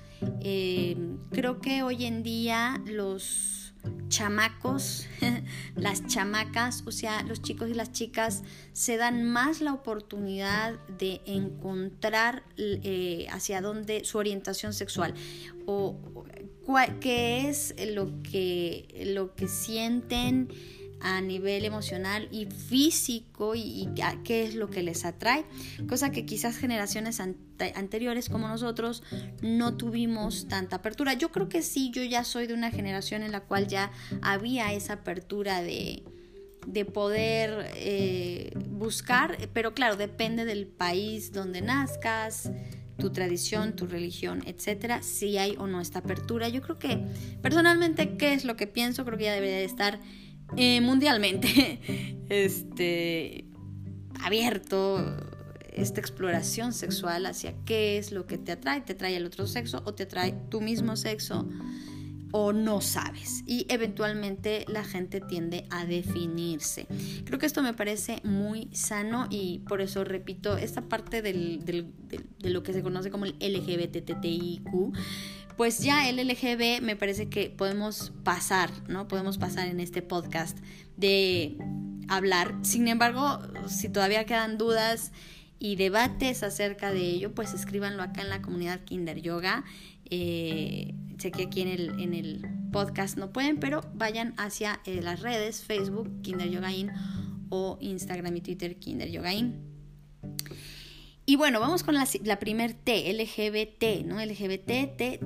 Eh, 0.42 0.96
creo 1.32 1.60
que 1.60 1.82
hoy 1.82 2.04
en 2.04 2.22
día 2.22 2.80
los 2.86 3.74
chamacos, 4.06 5.08
las 5.74 6.06
chamacas, 6.06 6.84
o 6.86 6.92
sea, 6.92 7.24
los 7.24 7.42
chicos 7.42 7.68
y 7.68 7.74
las 7.74 7.90
chicas 7.90 8.44
se 8.74 8.96
dan 8.96 9.24
más 9.24 9.60
la 9.60 9.72
oportunidad 9.72 10.78
de 10.86 11.20
encontrar 11.26 12.44
eh, 12.58 13.26
hacia 13.32 13.60
dónde 13.60 14.04
su 14.04 14.18
orientación 14.18 14.72
sexual 14.72 15.14
o 15.66 15.96
qué 17.00 17.48
es 17.48 17.74
lo 17.92 18.22
que, 18.22 19.04
lo 19.14 19.34
que 19.34 19.48
sienten 19.48 20.48
a 21.00 21.20
nivel 21.20 21.64
emocional 21.64 22.28
y 22.30 22.46
físico 22.46 23.54
y, 23.54 23.88
qué 24.24 24.44
es 24.44 24.54
lo 24.54 24.70
que 24.70 24.82
les 24.82 25.04
atrae, 25.04 25.44
cosa 25.88 26.10
que 26.10 26.26
quizás 26.26 26.56
generaciones 26.56 27.20
anteriores 27.20 28.28
como 28.28 28.48
nosotros 28.48 29.02
no 29.42 29.76
tuvimos 29.76 30.48
tanta 30.48 30.76
apertura. 30.76 31.14
Yo 31.14 31.30
creo 31.30 31.48
que 31.48 31.62
sí, 31.62 31.90
yo 31.90 32.02
ya 32.04 32.24
soy 32.24 32.46
de 32.46 32.54
una 32.54 32.70
generación 32.70 33.22
en 33.22 33.32
la 33.32 33.40
cual 33.40 33.66
ya 33.66 33.90
había 34.22 34.72
esa 34.72 34.94
apertura 34.94 35.62
de, 35.62 36.02
de 36.66 36.84
poder 36.84 37.70
eh, 37.76 38.52
buscar, 38.70 39.38
pero 39.52 39.74
claro, 39.74 39.96
depende 39.96 40.44
del 40.44 40.66
país 40.66 41.32
donde 41.32 41.62
nazcas, 41.62 42.50
tu 43.00 43.10
tradición, 43.10 43.74
tu 43.74 43.86
religión, 43.86 44.42
etcétera, 44.46 45.02
si 45.02 45.38
hay 45.38 45.56
o 45.58 45.66
no 45.66 45.80
esta 45.80 46.00
apertura. 46.00 46.48
Yo 46.48 46.60
creo 46.62 46.78
que 46.78 47.02
personalmente, 47.42 48.16
¿qué 48.16 48.34
es 48.34 48.44
lo 48.44 48.56
que 48.56 48.66
pienso? 48.66 49.04
Creo 49.04 49.18
que 49.18 49.24
ya 49.24 49.34
debería 49.34 49.56
de 49.56 49.64
estar 49.64 50.00
eh, 50.56 50.80
mundialmente 50.80 51.80
este, 52.28 53.44
abierto 54.22 55.16
esta 55.72 56.00
exploración 56.00 56.72
sexual 56.72 57.26
hacia 57.26 57.54
qué 57.64 57.98
es 57.98 58.12
lo 58.12 58.26
que 58.26 58.38
te 58.38 58.52
atrae, 58.52 58.80
te 58.80 58.92
atrae 58.94 59.16
el 59.16 59.26
otro 59.26 59.46
sexo 59.46 59.82
o 59.84 59.94
te 59.94 60.04
atrae 60.04 60.32
tu 60.50 60.60
mismo 60.60 60.96
sexo 60.96 61.48
o 62.32 62.52
no 62.52 62.80
sabes 62.80 63.42
y 63.46 63.66
eventualmente 63.68 64.64
la 64.68 64.84
gente 64.84 65.20
tiende 65.20 65.66
a 65.70 65.84
definirse. 65.84 66.86
Creo 67.24 67.38
que 67.38 67.46
esto 67.46 67.62
me 67.62 67.74
parece 67.74 68.20
muy 68.24 68.68
sano 68.72 69.26
y 69.30 69.60
por 69.68 69.80
eso 69.80 70.04
repito, 70.04 70.56
esta 70.56 70.82
parte 70.82 71.22
de 71.22 71.84
lo 72.42 72.62
que 72.62 72.72
se 72.72 72.82
conoce 72.82 73.10
como 73.10 73.26
el 73.26 73.34
LGBTTIQ 73.40 74.94
pues 75.56 75.80
ya 75.80 76.08
el 76.08 76.16
LGB 76.16 76.82
me 76.82 76.96
parece 76.96 77.28
que 77.28 77.50
podemos 77.50 78.12
pasar, 78.24 78.70
¿no? 78.88 79.08
Podemos 79.08 79.38
pasar 79.38 79.68
en 79.68 79.80
este 79.80 80.02
podcast 80.02 80.58
de 80.96 81.56
hablar. 82.08 82.54
Sin 82.62 82.88
embargo, 82.88 83.40
si 83.68 83.88
todavía 83.88 84.26
quedan 84.26 84.58
dudas 84.58 85.12
y 85.58 85.76
debates 85.76 86.42
acerca 86.42 86.92
de 86.92 87.00
ello, 87.00 87.34
pues 87.34 87.54
escríbanlo 87.54 88.02
acá 88.02 88.22
en 88.22 88.30
la 88.30 88.42
comunidad 88.42 88.80
Kinder 88.84 89.20
Yoga. 89.20 89.64
Eh, 90.10 90.94
sé 91.18 91.30
que 91.30 91.44
aquí 91.44 91.60
en 91.60 91.68
el, 91.68 92.00
en 92.00 92.14
el 92.14 92.46
podcast 92.72 93.16
no 93.16 93.32
pueden, 93.32 93.58
pero 93.58 93.82
vayan 93.94 94.34
hacia 94.38 94.80
eh, 94.84 95.00
las 95.02 95.20
redes, 95.20 95.62
Facebook, 95.62 96.22
Kinder 96.22 96.50
Yogain 96.50 96.90
o 97.50 97.78
Instagram 97.80 98.36
y 98.36 98.40
Twitter, 98.40 98.76
Kinder 98.78 99.10
Yogain. 99.10 99.60
Y 101.30 101.36
bueno, 101.36 101.60
vamos 101.60 101.84
con 101.84 101.94
la, 101.94 102.08
la 102.24 102.40
primer 102.40 102.74
T, 102.74 103.12
LGBT, 103.12 104.04
¿no? 104.04 104.18
LGBT, 104.20 104.96
T, 104.96 105.20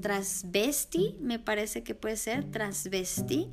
transvesti, 0.00 1.14
me 1.20 1.38
parece 1.38 1.82
que 1.82 1.94
puede 1.94 2.16
ser, 2.16 2.50
transvesti, 2.50 3.50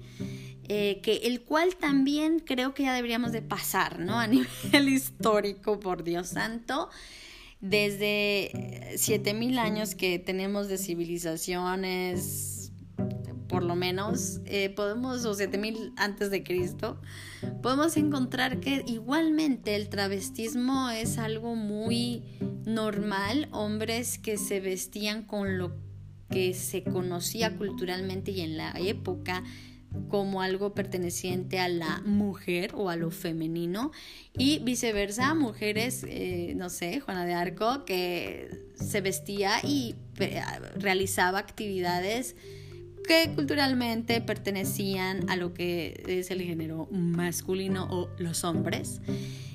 eh, 0.69 1.01
que 1.03 1.17
el 1.25 1.41
cual 1.41 1.75
también 1.75 2.39
creo 2.39 2.73
que 2.73 2.83
ya 2.83 2.93
deberíamos 2.93 3.33
de 3.33 3.41
pasar, 3.41 3.99
¿no? 3.99 4.17
A 4.17 4.27
nivel 4.27 4.87
histórico, 4.87 5.81
por 5.81 6.05
Dios 6.05 6.29
santo. 6.29 6.89
Desde 7.59 8.93
7000 8.95 9.59
años 9.59 9.93
que 9.93 10.19
tenemos 10.19 10.69
de 10.69 10.77
civilizaciones 10.77 12.52
por 13.53 13.61
lo 13.61 13.75
menos, 13.75 14.41
eh, 14.45 14.71
podemos, 14.71 15.23
o 15.25 15.35
7000 15.35 15.93
antes 15.95 16.31
de 16.31 16.43
Cristo, 16.43 16.99
podemos 17.61 17.95
encontrar 17.97 18.59
que 18.59 18.83
igualmente 18.87 19.75
el 19.75 19.89
travestismo 19.89 20.89
es 20.89 21.19
algo 21.19 21.53
muy 21.53 22.23
normal, 22.65 23.49
hombres 23.51 24.17
que 24.17 24.37
se 24.37 24.59
vestían 24.59 25.21
con 25.21 25.59
lo 25.59 25.75
que 26.31 26.55
se 26.55 26.83
conocía 26.83 27.55
culturalmente 27.55 28.31
y 28.31 28.41
en 28.41 28.57
la 28.57 28.73
época 28.79 29.43
como 30.09 30.41
algo 30.41 30.73
perteneciente 30.73 31.59
a 31.59 31.69
la 31.69 32.01
mujer 32.01 32.71
o 32.73 32.89
a 32.89 32.95
lo 32.95 33.11
femenino 33.11 33.91
y 34.35 34.57
viceversa, 34.63 35.35
mujeres, 35.35 36.03
eh, 36.09 36.53
no 36.55 36.71
sé, 36.71 37.01
Juana 37.01 37.23
de 37.23 37.35
Arco, 37.35 37.85
que 37.85 38.49
se 38.73 39.01
vestía 39.01 39.59
y 39.63 39.93
eh, 40.17 40.41
realizaba 40.75 41.37
actividades 41.37 42.35
que 43.03 43.31
culturalmente 43.35 44.21
pertenecían 44.21 45.29
a 45.29 45.35
lo 45.35 45.53
que 45.53 46.03
es 46.07 46.31
el 46.31 46.41
género 46.41 46.87
masculino 46.91 47.87
o 47.89 48.09
los 48.17 48.43
hombres. 48.43 49.01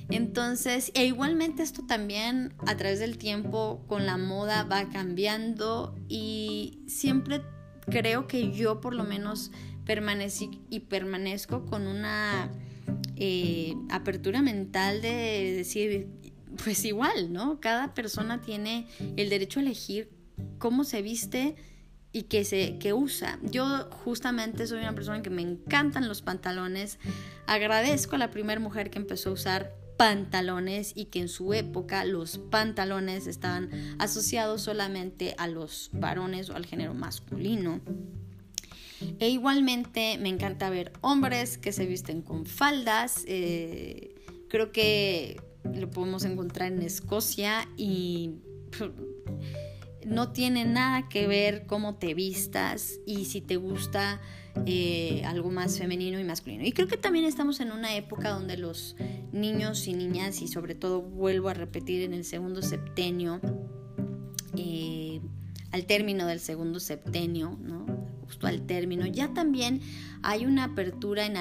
Entonces, 0.09 0.91
e 0.95 1.05
igualmente 1.05 1.61
esto 1.61 1.83
también 1.85 2.53
a 2.65 2.75
través 2.77 2.99
del 2.99 3.17
tiempo 3.17 3.83
con 3.87 4.05
la 4.05 4.17
moda 4.17 4.63
va 4.63 4.89
cambiando 4.89 5.95
y 6.07 6.79
siempre 6.87 7.41
creo 7.89 8.27
que 8.27 8.51
yo 8.51 8.81
por 8.81 8.95
lo 8.95 9.03
menos 9.03 9.51
permanecí 9.85 10.61
y 10.69 10.81
permanezco 10.81 11.65
con 11.65 11.87
una 11.87 12.51
eh, 13.15 13.75
apertura 13.89 14.41
mental 14.41 15.01
de 15.01 15.53
decir, 15.57 16.07
pues 16.63 16.85
igual, 16.85 17.31
¿no? 17.31 17.59
Cada 17.59 17.93
persona 17.93 18.41
tiene 18.41 18.87
el 19.17 19.29
derecho 19.29 19.59
a 19.59 19.63
elegir 19.63 20.09
cómo 20.57 20.83
se 20.83 21.01
viste, 21.01 21.55
y 22.11 22.23
que 22.23 22.43
se 22.43 22.77
que 22.79 22.93
usa. 22.93 23.39
Yo 23.43 23.89
justamente 24.03 24.65
soy 24.67 24.79
una 24.79 24.95
persona 24.95 25.21
que 25.21 25.29
me 25.29 25.41
encantan 25.41 26.07
los 26.07 26.21
pantalones. 26.21 26.99
Agradezco 27.45 28.15
a 28.15 28.19
la 28.19 28.31
primera 28.31 28.59
mujer 28.59 28.89
que 28.89 28.99
empezó 28.99 29.29
a 29.29 29.33
usar 29.33 29.75
pantalones 29.97 30.93
y 30.95 31.05
que 31.05 31.19
en 31.19 31.27
su 31.27 31.53
época 31.53 32.05
los 32.05 32.37
pantalones 32.37 33.27
estaban 33.27 33.69
asociados 33.99 34.61
solamente 34.61 35.35
a 35.37 35.47
los 35.47 35.89
varones 35.91 36.49
o 36.49 36.55
al 36.55 36.65
género 36.65 36.93
masculino. 36.93 37.81
E 39.19 39.29
igualmente 39.29 40.17
me 40.17 40.29
encanta 40.29 40.69
ver 40.69 40.93
hombres 41.01 41.57
que 41.57 41.71
se 41.71 41.85
visten 41.85 42.21
con 42.21 42.45
faldas. 42.45 43.23
Eh, 43.27 44.15
creo 44.47 44.71
que 44.71 45.41
lo 45.63 45.89
podemos 45.89 46.23
encontrar 46.23 46.71
en 46.71 46.81
Escocia 46.81 47.67
y 47.77 48.35
no 50.05 50.31
tiene 50.31 50.65
nada 50.65 51.09
que 51.09 51.27
ver 51.27 51.65
cómo 51.65 51.95
te 51.95 52.13
vistas 52.13 52.99
y 53.05 53.25
si 53.25 53.41
te 53.41 53.57
gusta 53.57 54.21
eh, 54.65 55.21
algo 55.25 55.51
más 55.51 55.77
femenino 55.77 56.19
y 56.19 56.23
masculino. 56.23 56.65
Y 56.65 56.71
creo 56.71 56.87
que 56.87 56.97
también 56.97 57.25
estamos 57.25 57.59
en 57.59 57.71
una 57.71 57.95
época 57.95 58.29
donde 58.29 58.57
los 58.57 58.95
niños 59.31 59.87
y 59.87 59.93
niñas, 59.93 60.41
y 60.41 60.47
sobre 60.47 60.75
todo 60.75 61.01
vuelvo 61.01 61.49
a 61.49 61.53
repetir 61.53 62.03
en 62.03 62.13
el 62.13 62.25
segundo 62.25 62.61
septenio, 62.61 63.39
eh, 64.57 65.21
al 65.71 65.85
término 65.85 66.25
del 66.25 66.39
segundo 66.39 66.79
septenio, 66.79 67.57
¿no? 67.61 67.98
Justo 68.29 68.45
al 68.45 68.61
término, 68.61 69.07
ya 69.07 69.33
también 69.33 69.81
hay 70.21 70.45
una 70.45 70.65
apertura 70.65 71.25
en, 71.25 71.35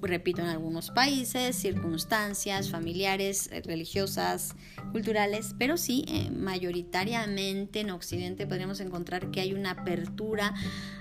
repito, 0.00 0.42
en 0.42 0.46
algunos 0.46 0.92
países, 0.92 1.56
circunstancias 1.56 2.70
familiares, 2.70 3.48
eh, 3.50 3.62
religiosas, 3.64 4.54
culturales, 4.92 5.56
pero 5.58 5.76
sí, 5.76 6.04
eh, 6.06 6.30
mayoritariamente 6.30 7.80
en 7.80 7.90
Occidente 7.90 8.46
podríamos 8.46 8.78
encontrar 8.78 9.32
que 9.32 9.40
hay 9.40 9.54
una 9.54 9.72
apertura 9.72 10.54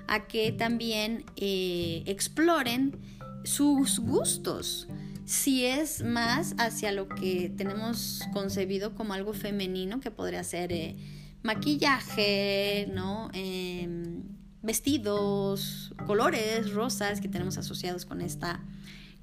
a 0.08 0.26
que 0.26 0.52
también 0.52 1.26
eh, 1.36 2.02
exploren 2.08 2.98
sus 3.44 4.00
gustos 4.00 4.88
si 5.26 5.64
es 5.64 6.02
más 6.02 6.56
hacia 6.58 6.92
lo 6.92 7.08
que 7.08 7.54
tenemos 7.56 8.24
concebido 8.34 8.96
como 8.96 9.14
algo 9.14 9.34
femenino, 9.34 10.00
que 10.00 10.10
podría 10.10 10.44
ser 10.44 10.96
maquillaje, 11.44 12.90
¿no? 12.92 13.30
Em, 13.34 14.39
vestidos, 14.62 15.94
colores, 16.06 16.74
rosas 16.74 17.22
que 17.22 17.28
tenemos 17.28 17.58
asociados 17.58 18.06
con 18.06 18.22
esta 18.22 18.62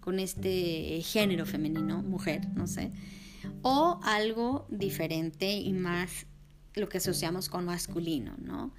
con 0.01 0.21
este 0.21 1.03
género 1.03 1.47
femenino, 1.47 2.01
mujer, 2.01 2.47
no 2.55 2.69
sé, 2.69 2.93
o 3.63 3.99
algo 4.05 4.69
diferente 4.71 5.57
y 5.57 5.73
más 5.73 6.27
lo 6.75 6.89
que 6.89 6.99
asociamos 6.99 7.49
con 7.49 7.65
masculino, 7.65 8.37
¿no? 8.39 8.73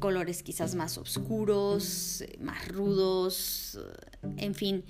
Colores 0.00 0.42
quizás 0.42 0.74
más 0.74 0.98
oscuros, 0.98 2.24
más 2.40 2.66
rudos, 2.66 3.78
en 4.36 4.56
fin. 4.56 4.84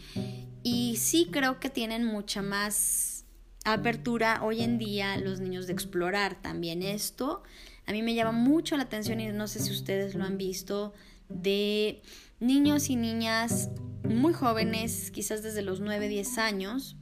Y 0.62 0.96
sí 0.96 1.28
creo 1.30 1.60
que 1.60 1.68
tienen 1.68 2.06
mucha 2.06 2.40
más 2.40 3.26
apertura 3.64 4.40
hoy 4.42 4.62
en 4.62 4.78
día 4.78 5.18
los 5.18 5.40
niños 5.40 5.66
de 5.66 5.74
explorar 5.74 6.40
también 6.40 6.82
esto, 6.82 7.42
a 7.88 7.92
mí 7.92 8.02
me 8.02 8.14
llama 8.14 8.32
mucho 8.32 8.76
la 8.76 8.82
atención 8.82 9.18
y 9.18 9.28
no 9.28 9.48
sé 9.48 9.60
si 9.60 9.72
ustedes 9.72 10.14
lo 10.14 10.22
han 10.22 10.36
visto, 10.36 10.92
de 11.30 12.02
niños 12.38 12.90
y 12.90 12.96
niñas 12.96 13.70
muy 14.04 14.34
jóvenes, 14.34 15.10
quizás 15.10 15.42
desde 15.42 15.62
los 15.62 15.80
9, 15.80 16.06
10 16.06 16.36
años, 16.36 16.96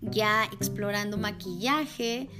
ya 0.00 0.44
explorando 0.54 1.18
maquillaje, 1.18 2.30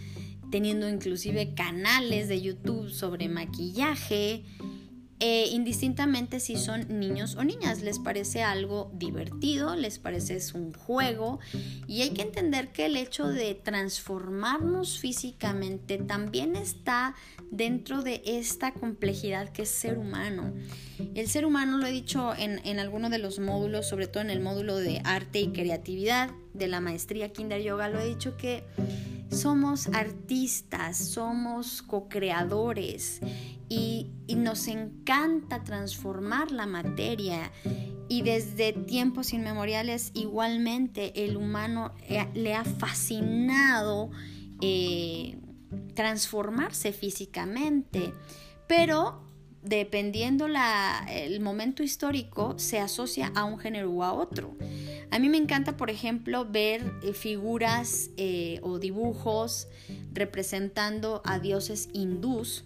teniendo 0.51 0.89
inclusive 0.89 1.55
canales 1.55 2.29
de 2.29 2.41
YouTube 2.41 2.89
sobre 2.89 3.29
maquillaje, 3.29 4.43
eh, 5.23 5.49
indistintamente 5.51 6.41
si 6.41 6.57
son 6.57 6.99
niños 6.99 7.37
o 7.37 7.45
niñas, 7.45 7.83
les 7.83 7.99
parece 7.99 8.43
algo 8.43 8.91
divertido, 8.95 9.77
les 9.77 9.99
parece 9.99 10.37
es 10.37 10.55
un 10.55 10.73
juego 10.73 11.41
y 11.87 12.01
hay 12.01 12.11
que 12.11 12.23
entender 12.23 12.73
que 12.73 12.87
el 12.87 12.97
hecho 12.97 13.29
de 13.29 13.55
transformarnos 13.55 14.99
físicamente 14.99 15.99
también 15.99 16.57
está 16.57 17.15
dentro 17.51 18.03
de 18.03 18.23
esta 18.25 18.73
complejidad 18.73 19.51
que 19.51 19.63
es 19.63 19.69
ser 19.69 19.99
humano. 19.99 20.55
El 21.15 21.29
ser 21.29 21.45
humano, 21.45 21.77
lo 21.77 21.87
he 21.87 21.93
dicho 21.93 22.35
en, 22.35 22.61
en 22.65 22.79
alguno 22.79 23.11
de 23.11 23.19
los 23.19 23.39
módulos, 23.41 23.87
sobre 23.87 24.07
todo 24.07 24.23
en 24.23 24.31
el 24.31 24.41
módulo 24.41 24.77
de 24.77 25.03
arte 25.05 25.41
y 25.41 25.49
creatividad 25.49 26.31
de 26.55 26.69
la 26.69 26.81
maestría 26.81 27.33
Kinder 27.33 27.63
Yoga, 27.63 27.89
lo 27.89 28.01
he 28.01 28.07
dicho 28.07 28.37
que 28.37 28.65
somos 29.31 29.89
artistas, 29.89 30.97
somos 30.97 31.83
co-creadores 31.83 33.21
y, 33.69 34.11
nos 34.37 34.69
encanta 34.69 35.65
transformar 35.65 36.51
la 36.51 36.67
materia. 36.67 37.53
Y 38.09 38.23
desde 38.23 38.73
tiempos 38.73 39.33
inmemoriales 39.33 40.11
igualmente 40.15 41.25
el 41.25 41.37
humano 41.37 41.95
eh, 42.09 42.27
le 42.35 42.55
ha 42.55 42.65
fascinado 42.65 44.11
eh, 44.63 45.39
transformarse 45.95 46.93
físicamente. 46.93 48.15
Pero 48.67 49.30
dependiendo 49.63 50.49
la, 50.49 51.07
el 51.11 51.41
momento 51.41 51.83
histórico, 51.83 52.59
se 52.59 52.79
asocia 52.79 53.33
a 53.35 53.45
un 53.45 53.59
género 53.59 53.91
u 53.91 54.03
a 54.03 54.13
otro. 54.13 54.57
A 55.11 55.19
mí 55.19 55.29
me 55.29 55.37
encanta, 55.37 55.77
por 55.77 55.91
ejemplo, 55.91 56.47
ver 56.47 56.93
eh, 57.03 57.13
figuras 57.13 58.11
eh, 58.17 58.61
o 58.63 58.79
dibujos 58.79 59.69
representando 60.13 61.21
a 61.25 61.39
dioses 61.39 61.89
hindús. 61.93 62.65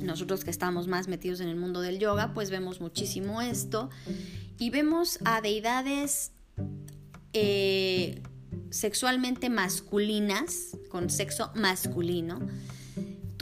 Nosotros 0.00 0.44
que 0.44 0.50
estamos 0.50 0.88
más 0.88 1.06
metidos 1.06 1.40
en 1.40 1.48
el 1.48 1.56
mundo 1.56 1.80
del 1.80 1.98
yoga, 1.98 2.34
pues 2.34 2.50
vemos 2.50 2.80
muchísimo 2.80 3.40
esto. 3.40 3.90
Y 4.58 4.70
vemos 4.70 5.18
a 5.24 5.40
deidades 5.40 6.32
eh, 7.32 8.22
sexualmente 8.70 9.50
masculinas, 9.50 10.76
con 10.88 11.10
sexo 11.10 11.52
masculino, 11.54 12.40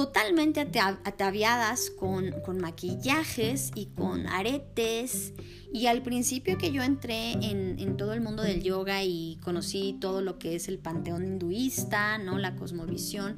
totalmente 0.01 0.63
ataviadas 1.05 1.91
con, 1.91 2.33
maquillajes 2.59 3.71
y 3.75 3.89
con 3.89 4.27
aretes. 4.29 5.35
Y 5.75 5.89
al 5.89 6.01
principio 6.01 6.57
que 6.57 6.73
yo 6.73 6.83
entré 6.83 7.33
en, 7.33 7.99
todo 7.99 8.15
el 8.15 8.23
mundo 8.23 8.43
del 8.43 8.63
yoga 8.63 9.05
y 9.05 9.37
conocí 9.43 9.99
todo 10.01 10.23
lo 10.23 10.39
que 10.39 10.55
es 10.55 10.69
el 10.69 10.79
panteón 10.79 11.27
hinduista, 11.27 12.17
¿no? 12.17 12.39
la 12.39 12.57
cosmovisión, 12.57 13.37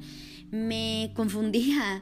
me 0.51 1.11
confundía 1.17 1.99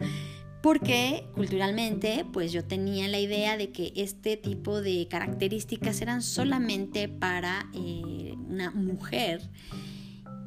porque 0.62 1.28
culturalmente 1.34 2.24
pues 2.32 2.52
yo 2.52 2.64
tenía 2.64 3.08
la 3.08 3.20
idea 3.20 3.58
de 3.58 3.72
que 3.72 3.94
este 3.96 4.38
tipo 4.38 4.80
de 4.80 5.08
características 5.10 6.02
eran 6.02 6.22
solamente 6.22 7.08
para 7.08 7.68
eh, 7.74 8.36
una 8.48 8.70
mujer 8.70 9.42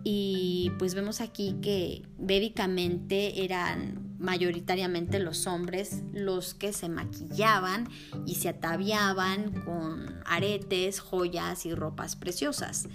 y 0.05 0.71
pues 0.79 0.95
vemos 0.95 1.23
aquí 1.23 1.57
que 1.63 2.03
védicamente 2.19 3.43
eran 3.43 4.05
mayoritariamente 4.19 5.19
los 5.19 5.47
hombres 5.47 6.03
los 6.13 6.55
que 6.55 6.73
se 6.73 6.91
maquillaban 6.91 7.89
y 8.27 8.37
se 8.37 8.51
ataviaban 8.51 9.63
con 9.63 10.23
aretes, 10.27 11.01
joyas 11.01 11.65
y 11.67 11.75
ropas 11.75 12.17
preciosas. 12.17 12.87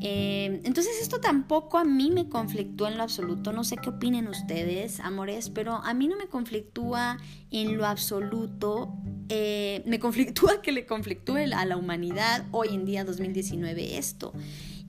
Eh, 0.00 0.60
entonces 0.64 1.00
esto 1.00 1.20
tampoco 1.20 1.78
a 1.78 1.84
mí 1.84 2.10
me 2.10 2.28
conflictúa 2.28 2.90
en 2.90 2.96
lo 2.96 3.04
absoluto, 3.04 3.52
no 3.52 3.62
sé 3.62 3.76
qué 3.76 3.90
opinen 3.90 4.26
ustedes, 4.26 5.00
amores, 5.00 5.50
pero 5.50 5.74
a 5.74 5.94
mí 5.94 6.08
no 6.08 6.16
me 6.16 6.26
conflictúa 6.26 7.18
en 7.50 7.76
lo 7.76 7.86
absoluto, 7.86 8.92
eh, 9.28 9.82
me 9.86 9.98
conflictúa 10.00 10.62
que 10.62 10.72
le 10.72 10.84
conflictúe 10.84 11.36
a 11.54 11.64
la 11.64 11.76
humanidad 11.76 12.44
hoy 12.50 12.68
en 12.70 12.84
día 12.86 13.04
2019 13.04 13.98
esto 13.98 14.32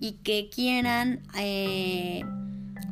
y 0.06 0.12
que 0.24 0.50
quieran 0.54 1.24
eh, 1.36 2.22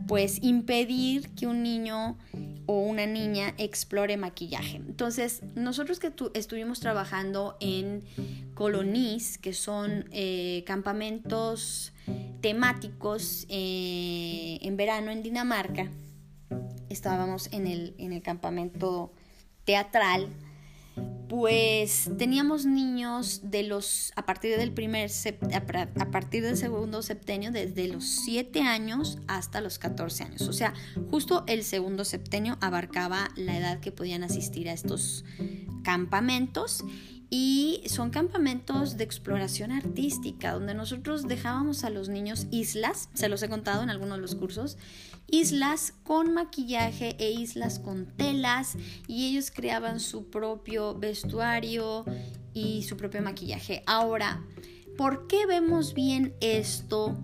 pues 0.08 0.42
impedir 0.42 1.30
que 1.36 1.46
un 1.46 1.62
niño 1.62 2.18
o 2.66 2.80
una 2.80 3.06
niña 3.06 3.54
explore 3.60 4.18
maquillaje. 4.18 4.78
Entonces, 4.78 5.44
nosotros 5.54 6.00
que 6.00 6.12
estuvimos 6.34 6.80
trabajando 6.80 7.56
en 7.60 8.04
colonies, 8.56 9.38
que 9.38 9.54
son 9.54 10.06
eh, 10.12 10.64
campamentos 10.66 11.94
temáticos 12.42 13.46
eh, 13.50 14.58
en 14.64 14.76
verano 14.76 15.12
en 15.12 15.22
Dinamarca, 15.22 15.92
estábamos 16.90 17.48
en 17.52 17.68
el, 17.68 17.94
en 18.00 18.12
el 18.12 18.24
campamento 18.24 19.14
teatral 19.66 20.30
pues 21.30 22.12
teníamos 22.18 22.66
niños 22.66 23.42
de 23.50 23.64
los 23.64 24.14
a 24.16 24.26
partir 24.26 24.56
del 24.58 24.72
primer 24.72 25.10
a 25.52 26.12
partir 26.12 26.44
del 26.44 26.58
segundo 26.58 27.02
septenio 27.02 27.52
desde 27.52 27.88
los 27.88 28.06
7 28.06 28.62
años 28.62 29.18
hasta 29.28 29.60
los 29.60 29.80
14 29.80 30.26
años. 30.26 30.42
O 30.44 30.54
sea, 30.54 30.76
justo 31.10 31.44
el 31.48 31.64
segundo 31.64 32.06
septenio 32.06 32.58
abarcaba 32.62 33.30
la 33.36 33.58
edad 33.58 33.80
que 33.80 33.92
podían 33.92 34.24
asistir 34.24 34.70
a 34.70 34.74
estos 34.74 35.26
campamentos 35.84 36.84
y 37.36 37.82
son 37.88 38.12
campamentos 38.12 38.96
de 38.96 39.04
exploración 39.04 39.72
artística 39.72 40.52
donde 40.52 40.76
nosotros 40.76 41.28
dejábamos 41.28 41.84
a 41.84 41.90
los 41.90 42.08
niños 42.08 42.46
islas, 42.52 43.10
se 43.16 43.28
los 43.28 43.42
he 43.42 43.50
contado 43.50 43.82
en 43.82 43.90
algunos 43.90 44.18
de 44.18 44.22
los 44.22 44.36
cursos, 44.36 44.78
islas 45.26 45.96
con 46.04 46.36
maquillaje 46.36 47.16
e 47.18 47.32
islas 47.32 47.80
con 47.80 48.06
telas 48.06 48.78
y 49.08 49.32
ellos 49.32 49.50
creaban 49.50 50.00
su 50.00 50.30
propio 50.30 50.94
vestuario 50.94 52.06
y 52.54 52.84
su 52.84 52.98
propio 52.98 53.24
maquillaje. 53.24 53.82
Ahora, 53.88 54.46
¿por 54.96 55.26
qué 55.26 55.48
vemos 55.48 55.96
bien 55.96 56.36
esto 56.40 57.18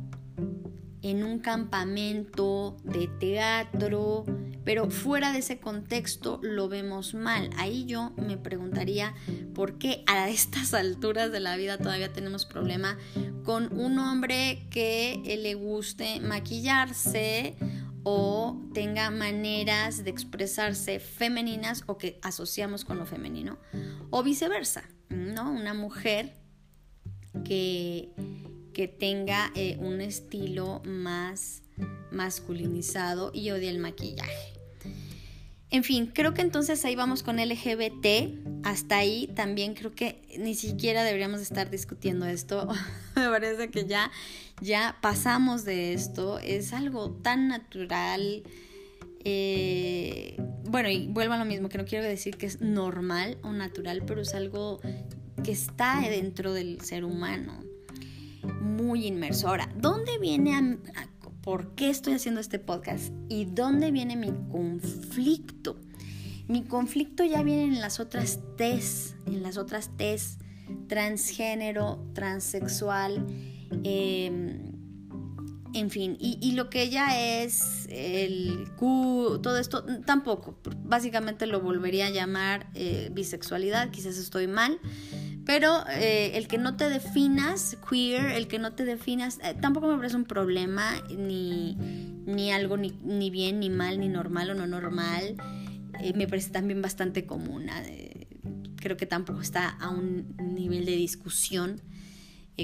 en 1.03 1.23
un 1.23 1.37
campamento 1.37 2.77
de 2.83 3.09
teatro? 3.19 4.25
Pero 4.69 4.91
fuera 4.91 5.33
de 5.33 5.39
ese 5.39 5.59
contexto 5.59 6.39
lo 6.43 6.69
vemos 6.69 7.15
mal. 7.15 7.49
Ahí 7.57 7.85
yo 7.85 8.11
me 8.17 8.37
preguntaría 8.37 9.15
por 9.55 9.79
qué 9.79 10.03
a 10.05 10.29
estas 10.29 10.75
alturas 10.75 11.31
de 11.31 11.39
la 11.39 11.57
vida 11.57 11.79
todavía 11.79 12.13
tenemos 12.13 12.45
problema 12.45 12.95
con 13.43 13.75
un 13.75 13.97
hombre 13.97 14.67
que 14.69 15.23
le 15.41 15.55
guste 15.55 16.19
maquillarse 16.19 17.55
o 18.03 18.61
tenga 18.71 19.09
maneras 19.09 20.03
de 20.03 20.11
expresarse 20.11 20.99
femeninas 20.99 21.83
o 21.87 21.97
que 21.97 22.19
asociamos 22.21 22.85
con 22.85 22.99
lo 22.99 23.07
femenino 23.07 23.57
o 24.11 24.21
viceversa, 24.21 24.83
¿no? 25.09 25.51
Una 25.51 25.73
mujer 25.73 26.37
que, 27.43 28.11
que 28.75 28.87
tenga 28.87 29.51
eh, 29.55 29.77
un 29.79 29.99
estilo 29.99 30.83
más 30.85 31.63
masculinizado 32.11 33.31
y 33.33 33.49
odie 33.49 33.69
el 33.69 33.79
maquillaje. 33.79 34.58
En 35.71 35.83
fin, 35.83 36.07
creo 36.07 36.33
que 36.33 36.41
entonces 36.41 36.83
ahí 36.83 36.95
vamos 36.95 37.21
con 37.21 37.37
LGBT. 37.37 38.63
Hasta 38.63 38.97
ahí 38.97 39.27
también 39.35 39.75
creo 39.75 39.91
que 39.91 40.21
ni 40.39 40.55
siquiera 40.55 41.03
deberíamos 41.03 41.41
estar 41.41 41.69
discutiendo 41.69 42.25
esto. 42.25 42.67
Me 43.15 43.29
parece 43.29 43.69
que 43.69 43.85
ya, 43.85 44.11
ya 44.61 44.97
pasamos 45.01 45.65
de 45.65 45.93
esto. 45.93 46.39
Es 46.39 46.73
algo 46.73 47.11
tan 47.11 47.47
natural. 47.47 48.43
Eh, 49.23 50.41
bueno, 50.63 50.89
y 50.89 51.07
vuelvo 51.07 51.33
a 51.33 51.37
lo 51.37 51.45
mismo, 51.45 51.69
que 51.69 51.77
no 51.77 51.85
quiero 51.85 52.03
decir 52.03 52.37
que 52.37 52.47
es 52.47 52.61
normal 52.61 53.37
o 53.43 53.51
natural, 53.51 54.01
pero 54.07 54.21
es 54.21 54.33
algo 54.33 54.79
que 55.43 55.51
está 55.51 56.01
dentro 56.01 56.51
del 56.51 56.81
ser 56.81 57.05
humano. 57.05 57.63
Muy 58.59 59.05
inmerso. 59.05 59.49
Ahora, 59.49 59.69
¿dónde 59.75 60.17
viene 60.17 60.55
a 60.55 61.08
por 61.41 61.75
qué 61.75 61.89
estoy 61.89 62.13
haciendo 62.13 62.41
este 62.41 62.59
podcast 62.59 63.13
y 63.27 63.45
dónde 63.45 63.91
viene 63.91 64.15
mi 64.15 64.31
conflicto. 64.51 65.79
Mi 66.47 66.63
conflicto 66.63 67.23
ya 67.23 67.43
viene 67.43 67.63
en 67.63 67.79
las 67.79 67.99
otras 67.99 68.39
T's, 68.57 69.15
en 69.25 69.43
las 69.43 69.57
otras 69.57 69.91
T's, 69.97 70.37
transgénero, 70.87 72.03
transexual, 72.13 73.25
em, 73.83 74.69
en 75.73 75.91
fin, 75.91 76.17
y, 76.19 76.53
lo 76.53 76.71
que 76.71 76.89
ya 76.89 77.41
es 77.43 77.85
el 77.91 78.67
Q, 78.75 79.39
todo 79.43 79.59
esto, 79.59 79.85
tampoco, 80.05 80.57
básicamente 80.83 81.45
lo 81.45 81.61
volvería 81.61 82.07
a 82.07 82.09
llamar 82.09 82.67
eh, 82.73 83.09
bisexualidad, 83.13 83.91
quizás 83.91 84.17
estoy 84.17 84.47
mal, 84.47 84.79
pero 85.45 85.83
eh, 85.89 86.37
el 86.37 86.47
que 86.47 86.57
no 86.57 86.75
te 86.75 86.89
definas 86.89 87.77
queer, 87.87 88.31
el 88.33 88.47
que 88.47 88.59
no 88.59 88.73
te 88.73 88.85
definas, 88.85 89.39
eh, 89.43 89.55
tampoco 89.59 89.87
me 89.87 89.95
parece 89.95 90.15
un 90.15 90.25
problema, 90.25 90.93
ni, 91.09 91.75
ni 92.25 92.51
algo 92.51 92.77
ni, 92.77 92.91
ni, 93.03 93.29
bien, 93.29 93.59
ni 93.59 93.69
mal, 93.69 93.99
ni 93.99 94.09
normal 94.09 94.51
o 94.51 94.55
no 94.55 94.67
normal. 94.67 95.35
Eh, 96.01 96.13
me 96.15 96.27
parece 96.27 96.51
también 96.51 96.81
bastante 96.81 97.25
común. 97.25 97.67
creo 98.77 98.95
que 98.95 99.05
tampoco 99.05 99.41
está 99.41 99.69
a 99.69 99.89
un 99.89 100.35
nivel 100.37 100.85
de 100.85 100.95
discusión. 100.95 101.81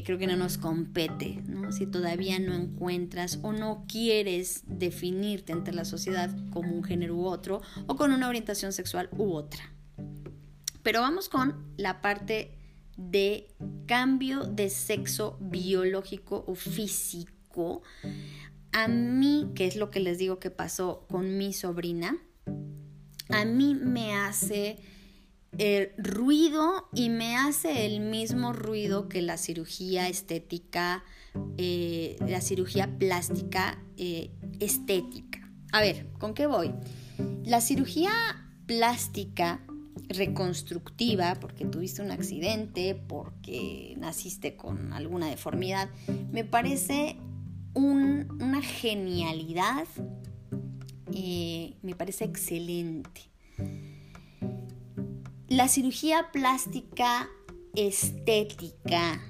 Creo 0.04 0.18
que 0.18 0.28
no 0.28 0.36
nos 0.36 0.58
compete, 0.58 1.42
¿no? 1.48 1.72
Si 1.72 1.88
todavía 1.88 2.38
no 2.38 2.54
encuentras 2.54 3.40
o 3.44 3.54
no 3.54 3.86
quieres 3.88 4.64
definirte 4.68 5.54
ante 5.54 5.72
la 5.72 5.86
sociedad 5.86 6.36
como 6.52 6.76
un 6.76 6.84
género 6.84 7.16
u 7.16 7.26
otro 7.26 7.62
o 7.88 7.96
con 7.96 8.12
una 8.12 8.28
orientación 8.28 8.74
sexual 8.74 9.10
u 9.18 9.32
otra. 9.32 9.72
Pero 10.84 11.00
vamos 11.00 11.30
con 11.30 11.74
la 11.78 12.02
parte 12.02 12.52
de 12.98 13.48
cambio 13.86 14.44
de 14.46 14.70
sexo 14.70 15.38
biológico 15.40 16.44
o 16.48 16.56
físico. 16.56 17.84
A 18.72 18.88
mí, 18.88 19.52
que 19.56 19.68
es 19.68 19.76
lo 19.76 19.90
que 19.92 20.00
les 20.00 20.18
digo 20.18 20.40
que 20.40 20.52
pasó 20.52 21.06
con 21.10 21.38
mi 21.38 21.54
sobrina, 21.54 22.18
a 23.30 23.46
mí 23.46 23.76
me 23.76 24.14
hace 24.14 24.78
el 25.58 25.92
ruido 25.98 26.90
y 26.94 27.10
me 27.10 27.38
hace 27.38 27.86
el 27.86 28.02
mismo 28.02 28.54
ruido 28.54 29.08
que 29.08 29.22
la 29.22 29.38
cirugía 29.38 30.10
estética, 30.10 31.04
eh, 31.58 32.18
la 32.28 32.42
cirugía 32.42 32.98
plástica 32.98 33.82
eh, 33.98 34.32
estética. 34.60 35.50
A 35.72 35.82
ver, 35.82 36.08
¿con 36.20 36.34
qué 36.34 36.46
voy? 36.46 36.74
La 37.44 37.62
cirugía 37.62 38.12
plástica 38.66 39.62
reconstructiva, 40.10 41.36
porque 41.40 41.66
tuviste 41.66 42.02
un 42.02 42.12
accidente, 42.12 42.96
porque 42.96 43.96
naciste 43.98 44.56
con 44.56 44.94
alguna 44.94 45.28
deformidad, 45.28 45.90
me 46.32 46.44
parece 46.44 47.18
una 47.74 48.62
genialidad, 48.62 49.88
eh, 51.14 51.76
me 51.82 51.96
parece 51.96 52.26
excelente. 52.26 53.22
La 55.48 55.68
cirugía 55.68 56.32
plástica 56.32 57.30
estética, 57.76 59.22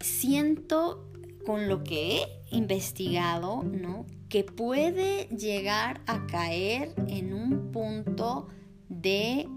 siento 0.00 1.10
con 1.44 1.68
lo 1.68 1.84
que 1.84 2.18
he 2.18 2.56
investigado, 2.56 3.62
¿no? 3.62 4.06
Que 4.28 4.42
puede 4.42 5.28
llegar 5.28 6.00
a 6.06 6.26
caer 6.26 6.94
en 7.06 7.32
un 7.32 7.70
punto 7.70 8.48
de 8.88 9.48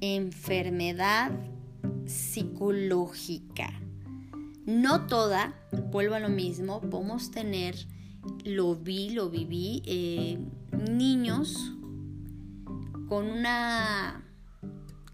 enfermedad 0.00 1.32
psicológica. 2.06 3.72
No 4.66 5.06
toda, 5.06 5.54
vuelvo 5.90 6.14
a 6.14 6.20
lo 6.20 6.28
mismo, 6.28 6.80
podemos 6.80 7.30
tener, 7.30 7.76
lo 8.44 8.74
vi, 8.74 9.10
lo 9.10 9.28
viví, 9.28 9.82
eh, 9.86 10.38
niños 10.90 11.72
con 13.08 13.26
una 13.26 14.24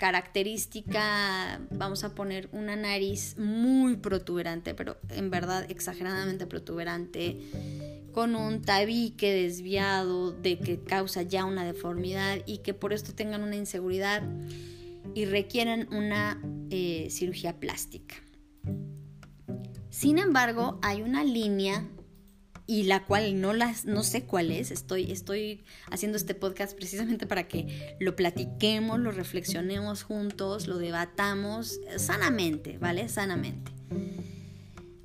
característica, 0.01 1.61
vamos 1.71 2.05
a 2.05 2.15
poner 2.15 2.49
una 2.53 2.75
nariz 2.75 3.37
muy 3.39 3.97
protuberante, 3.97 4.73
pero 4.73 4.97
en 5.11 5.31
verdad 5.31 5.71
exageradamente 5.71 6.47
protuberante, 6.47 7.39
con 8.13 8.35
un 8.37 8.63
tabique 8.63 9.33
desviado 9.33 10.33
de 10.33 10.59
que 10.59 10.81
causa 10.81 11.23
ya 11.23 11.45
una 11.45 11.65
deformidad 11.65 12.39
y 12.47 12.59
que 12.59 12.75
por 12.75 12.93
esto 12.93 13.15
tengan 13.15 13.43
una 13.43 13.57
inseguridad 13.57 14.23
y 15.15 15.25
requieren 15.25 15.89
una 15.93 16.41
eh, 16.71 17.09
cirugía 17.11 17.59
plástica. 17.59 18.17
Sin 19.91 20.19
embargo, 20.19 20.79
hay 20.83 21.03
una 21.03 21.25
línea 21.25 21.87
y 22.71 22.85
la 22.85 23.05
cual 23.05 23.41
no, 23.41 23.53
las, 23.53 23.85
no 23.85 24.05
sé 24.05 24.23
cuál 24.23 24.53
es. 24.53 24.71
Estoy, 24.71 25.11
estoy 25.11 25.65
haciendo 25.91 26.17
este 26.17 26.37
podcast 26.37 26.77
precisamente 26.77 27.27
para 27.27 27.49
que 27.49 27.97
lo 27.99 28.15
platiquemos, 28.15 29.01
lo 29.01 29.11
reflexionemos 29.11 30.05
juntos, 30.05 30.69
lo 30.69 30.79
debatamos 30.79 31.81
sanamente, 31.97 32.79
¿vale? 32.79 33.09
Sanamente. 33.09 33.73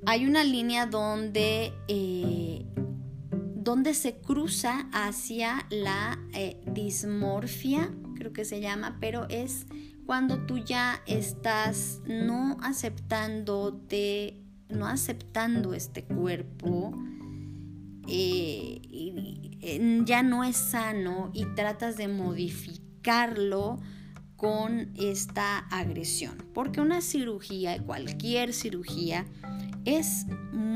Hay 0.06 0.26
una 0.26 0.44
línea 0.44 0.86
donde, 0.86 1.72
eh, 1.88 2.64
donde 3.66 3.94
se 3.94 4.14
cruza 4.14 4.88
hacia 4.92 5.66
la 5.70 6.20
eh, 6.34 6.62
dismorfia, 6.66 7.90
creo 8.14 8.32
que 8.32 8.44
se 8.44 8.60
llama, 8.60 8.96
pero 9.00 9.26
es 9.28 9.66
cuando 10.06 10.46
tú 10.46 10.58
ya 10.58 11.02
estás 11.04 12.00
no 12.06 12.58
aceptándote, 12.62 14.40
no 14.68 14.86
aceptando 14.86 15.74
este 15.74 16.04
cuerpo, 16.04 16.96
eh, 18.06 18.80
ya 20.04 20.22
no 20.22 20.44
es 20.44 20.56
sano 20.56 21.32
y 21.34 21.44
tratas 21.56 21.96
de 21.96 22.06
modificarlo 22.06 23.80
con 24.36 24.92
esta 24.94 25.58
agresión. 25.58 26.38
Porque 26.54 26.80
una 26.80 27.00
cirugía, 27.00 27.82
cualquier 27.82 28.52
cirugía, 28.52 29.26
es 29.84 30.24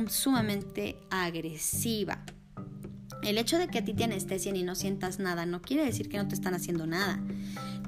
sumamente 0.09 0.97
agresiva. 1.09 2.25
El 3.23 3.39
hecho 3.39 3.59
de 3.59 3.69
que 3.69 3.79
a 3.79 3.85
ti 3.85 3.95
te 3.95 4.05
anestesien 4.05 4.57
y 4.57 4.63
no 4.63 4.75
sientas 4.75 5.19
nada 5.19 5.47
no 5.47 5.61
quiere 5.63 5.85
decir 5.85 6.09
que 6.09 6.17
no 6.17 6.29
te 6.29 6.35
están 6.35 6.55
haciendo 6.55 6.87
nada. 6.87 7.23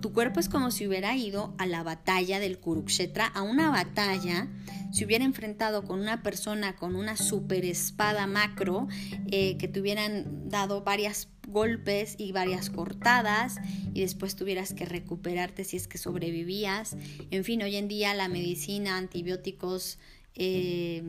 Tu 0.00 0.12
cuerpo 0.12 0.40
es 0.40 0.48
como 0.48 0.70
si 0.70 0.86
hubiera 0.86 1.16
ido 1.16 1.54
a 1.58 1.66
la 1.66 1.82
batalla 1.82 2.40
del 2.40 2.58
Kurukshetra, 2.58 3.26
a 3.26 3.42
una 3.42 3.70
batalla, 3.70 4.48
si 4.90 5.04
hubiera 5.04 5.24
enfrentado 5.24 5.84
con 5.84 6.00
una 6.00 6.22
persona 6.22 6.74
con 6.74 6.96
una 6.96 7.16
super 7.16 7.64
espada 7.64 8.26
macro, 8.26 8.88
eh, 9.30 9.56
que 9.58 9.68
te 9.68 9.80
hubieran 9.80 10.48
dado 10.48 10.82
varias 10.82 11.28
golpes 11.46 12.16
y 12.18 12.32
varias 12.32 12.68
cortadas 12.68 13.58
y 13.94 14.00
después 14.00 14.36
tuvieras 14.36 14.74
que 14.74 14.86
recuperarte 14.86 15.64
si 15.64 15.76
es 15.76 15.86
que 15.86 15.98
sobrevivías. 15.98 16.96
En 17.30 17.44
fin, 17.44 17.62
hoy 17.62 17.76
en 17.76 17.88
día 17.88 18.12
la 18.14 18.28
medicina, 18.28 18.96
antibióticos, 18.96 19.98
eh, 20.34 21.02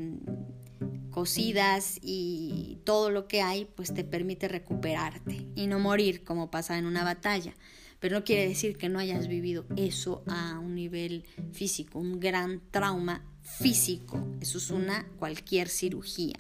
cocidas 1.14 2.00
y 2.02 2.80
todo 2.84 3.12
lo 3.12 3.28
que 3.28 3.42
hay, 3.42 3.66
pues 3.66 3.94
te 3.94 4.04
permite 4.04 4.50
recuperarte 4.50 5.48
y 5.56 5.68
no 5.68 5.80
morir 5.80 6.24
como 6.24 6.52
pasa 6.52 6.78
en 6.78 6.86
una 6.86 7.04
batalla. 7.04 7.54
Pero 8.00 8.20
no 8.20 8.26
quiere 8.26 8.48
decir 8.48 8.78
que 8.78 8.90
no 8.90 9.00
hayas 9.00 9.30
vivido 9.30 9.66
eso 9.78 10.24
a 10.28 10.60
un 10.60 10.76
nivel 10.76 11.24
físico, 11.54 12.00
un 12.00 12.20
gran 12.20 12.62
trauma 12.72 13.24
físico. 13.42 14.28
Eso 14.42 14.58
es 14.58 14.72
una 14.72 15.08
cualquier 15.20 15.70
cirugía. 15.70 16.40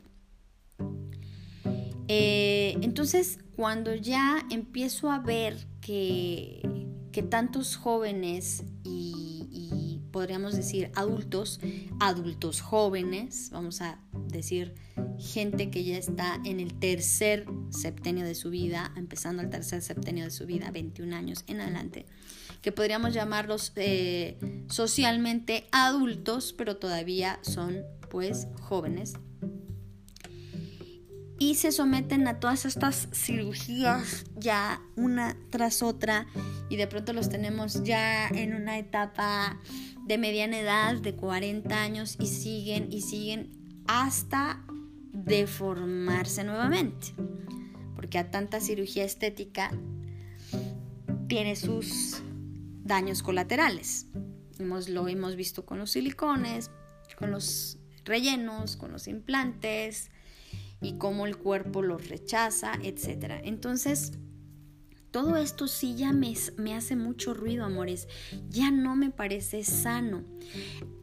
Eh, 2.10 2.76
entonces, 2.82 3.40
cuando 3.56 3.96
ya 3.96 4.46
empiezo 4.50 5.10
a 5.10 5.20
ver 5.20 5.56
que, 5.80 6.88
que 7.14 7.24
tantos 7.24 7.78
jóvenes 7.78 8.64
y 8.84 9.24
podríamos 10.14 10.56
decir 10.56 10.92
adultos, 10.96 11.60
adultos 12.00 12.62
jóvenes, 12.62 13.50
vamos 13.52 13.82
a 13.82 14.00
decir 14.28 14.76
gente 15.20 15.72
que 15.72 15.84
ya 15.84 15.98
está 15.98 16.40
en 16.46 16.60
el 16.60 16.76
tercer 16.80 17.48
septenio 17.72 18.24
de 18.24 18.36
su 18.36 18.52
vida, 18.52 18.94
empezando 18.96 19.42
el 19.42 19.50
tercer 19.50 19.82
septenio 19.82 20.24
de 20.24 20.32
su 20.32 20.46
vida, 20.46 20.70
21 20.72 21.16
años 21.16 21.44
en 21.48 21.62
adelante, 21.62 22.06
que 22.62 22.72
podríamos 22.72 23.14
llamarlos 23.14 23.74
eh, 23.76 24.38
socialmente 24.70 25.66
adultos, 25.72 26.54
pero 26.54 26.78
todavía 26.78 27.40
son 27.42 27.82
pues 28.10 28.48
jóvenes 28.62 29.16
y 31.40 31.56
se 31.56 31.72
someten 31.72 32.28
a 32.28 32.40
todas 32.40 32.66
estas 32.66 33.10
cirugías 33.12 34.26
ya 34.36 34.82
una 34.96 35.36
tras 35.50 35.84
otra 35.84 36.28
y 36.70 36.78
de 36.78 36.88
pronto 36.88 37.12
los 37.12 37.28
tenemos 37.28 37.84
ya 37.84 38.28
en 38.30 38.54
una 38.54 38.78
etapa 38.78 39.60
de 40.06 40.18
mediana 40.18 40.60
edad, 40.60 40.96
de 40.96 41.16
40 41.16 41.82
años, 41.82 42.18
y 42.20 42.28
siguen 42.28 42.92
y 42.92 43.02
siguen 43.02 43.52
hasta 43.88 44.64
deformarse 45.12 46.44
nuevamente. 46.44 47.14
Porque 47.96 48.18
a 48.18 48.32
tanta 48.32 48.60
cirugía 48.60 49.06
estética 49.06 49.72
tiene 51.28 51.56
sus 51.56 52.22
daños 52.84 53.24
colaterales. 53.24 54.08
Hemos, 54.60 54.90
lo 54.90 55.08
hemos 55.08 55.36
visto 55.36 55.66
con 55.66 55.80
los 55.80 55.92
silicones, 55.92 56.70
con 57.18 57.32
los 57.32 57.78
rellenos, 58.06 58.76
con 58.76 58.92
los 58.92 59.08
implantes 59.08 60.12
y 60.82 60.98
cómo 60.98 61.26
el 61.26 61.38
cuerpo 61.38 61.82
los 61.82 62.10
rechaza, 62.10 62.74
etc. 62.84 63.42
Entonces, 63.44 64.14
todo 65.14 65.38
esto 65.38 65.68
sí 65.68 65.96
ya 65.96 66.12
me, 66.12 66.34
me, 66.58 66.74
hace 66.74 66.96
mucho 66.96 67.36
ruido, 67.36 67.66
amores. 67.66 68.08
Ya 68.50 68.72
no 68.72 68.96
me 68.96 69.12
parece 69.12 69.64
sano. 69.64 70.24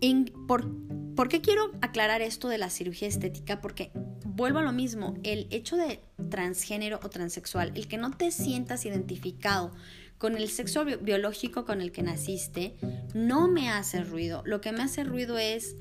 En, 0.01 0.25
por, 0.49 0.69
¿Por 1.15 1.29
qué 1.29 1.41
quiero 1.41 1.71
aclarar 1.81 2.21
esto 2.21 2.49
de 2.49 2.59
la 2.59 2.71
cirugía 2.71 3.07
estética? 3.07 3.61
Porque 3.61 3.93
vuelvo 4.25 4.59
a 4.59 4.63
lo 4.63 4.73
mismo, 4.73 5.15
el 5.23 5.47
hecho 5.51 5.77
de 5.77 6.01
transgénero 6.29 6.99
o 7.05 7.09
transexual, 7.09 7.71
el 7.77 7.87
que 7.87 7.99
no 7.99 8.11
te 8.11 8.33
sientas 8.33 8.85
identificado 8.85 9.71
con 10.19 10.37
el 10.37 10.49
sexo 10.51 10.85
biológico 10.85 11.65
con 11.65 11.81
el 11.81 11.93
que 11.93 12.03
naciste, 12.03 12.75
no 13.15 13.47
me 13.47 13.71
hace 13.71 14.03
ruido. 14.03 14.43
Lo 14.45 14.61
que 14.61 14.73
me 14.73 14.83
hace 14.83 15.05
ruido 15.05 15.39
es 15.39 15.77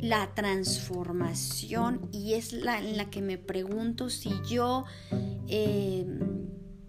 la 0.00 0.34
transformación 0.34 2.10
y 2.12 2.34
es 2.34 2.52
la 2.52 2.78
en 2.78 2.98
la 2.98 3.08
que 3.08 3.22
me 3.22 3.38
pregunto 3.38 4.10
si 4.10 4.32
yo... 4.50 4.84
Eh, 5.48 6.04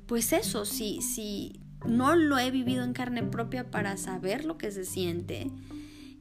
pues 0.09 0.33
eso, 0.33 0.65
si, 0.65 1.03
si, 1.03 1.61
no 1.85 2.15
lo 2.15 2.39
he 2.39 2.49
vivido 2.49 2.83
en 2.83 2.93
carne 2.93 3.21
propia 3.21 3.69
para 3.69 3.95
saber 3.95 4.43
lo 4.43 4.57
que 4.57 4.71
se 4.71 4.83
siente, 4.83 5.51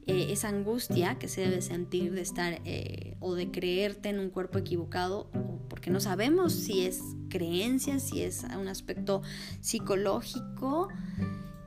eh, 0.05 0.27
esa 0.29 0.49
angustia 0.49 1.17
que 1.17 1.27
se 1.27 1.41
debe 1.41 1.63
sentir 1.63 2.13
de 2.13 2.21
estar 2.21 2.61
eh, 2.65 3.17
o 3.19 3.33
de 3.33 3.49
creerte 3.49 4.09
en 4.09 4.19
un 4.19 4.29
cuerpo 4.29 4.59
equivocado, 4.59 5.31
porque 5.69 5.89
no 5.89 5.99
sabemos 5.99 6.53
si 6.53 6.85
es 6.85 7.01
creencia, 7.29 7.97
si 7.97 8.21
es 8.21 8.45
un 8.55 8.67
aspecto 8.67 9.23
psicológico. 9.59 10.89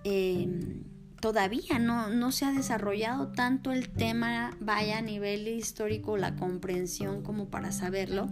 Em, 0.04 0.84
todavía 1.20 1.80
no, 1.80 2.08
no 2.08 2.30
se 2.30 2.44
ha 2.44 2.52
desarrollado 2.52 3.32
tanto 3.32 3.72
el 3.72 3.88
tema, 3.88 4.56
vaya 4.60 4.98
a 4.98 5.02
nivel 5.02 5.48
histórico, 5.48 6.16
la 6.16 6.36
comprensión 6.36 7.22
como 7.24 7.50
para 7.50 7.72
saberlo. 7.72 8.28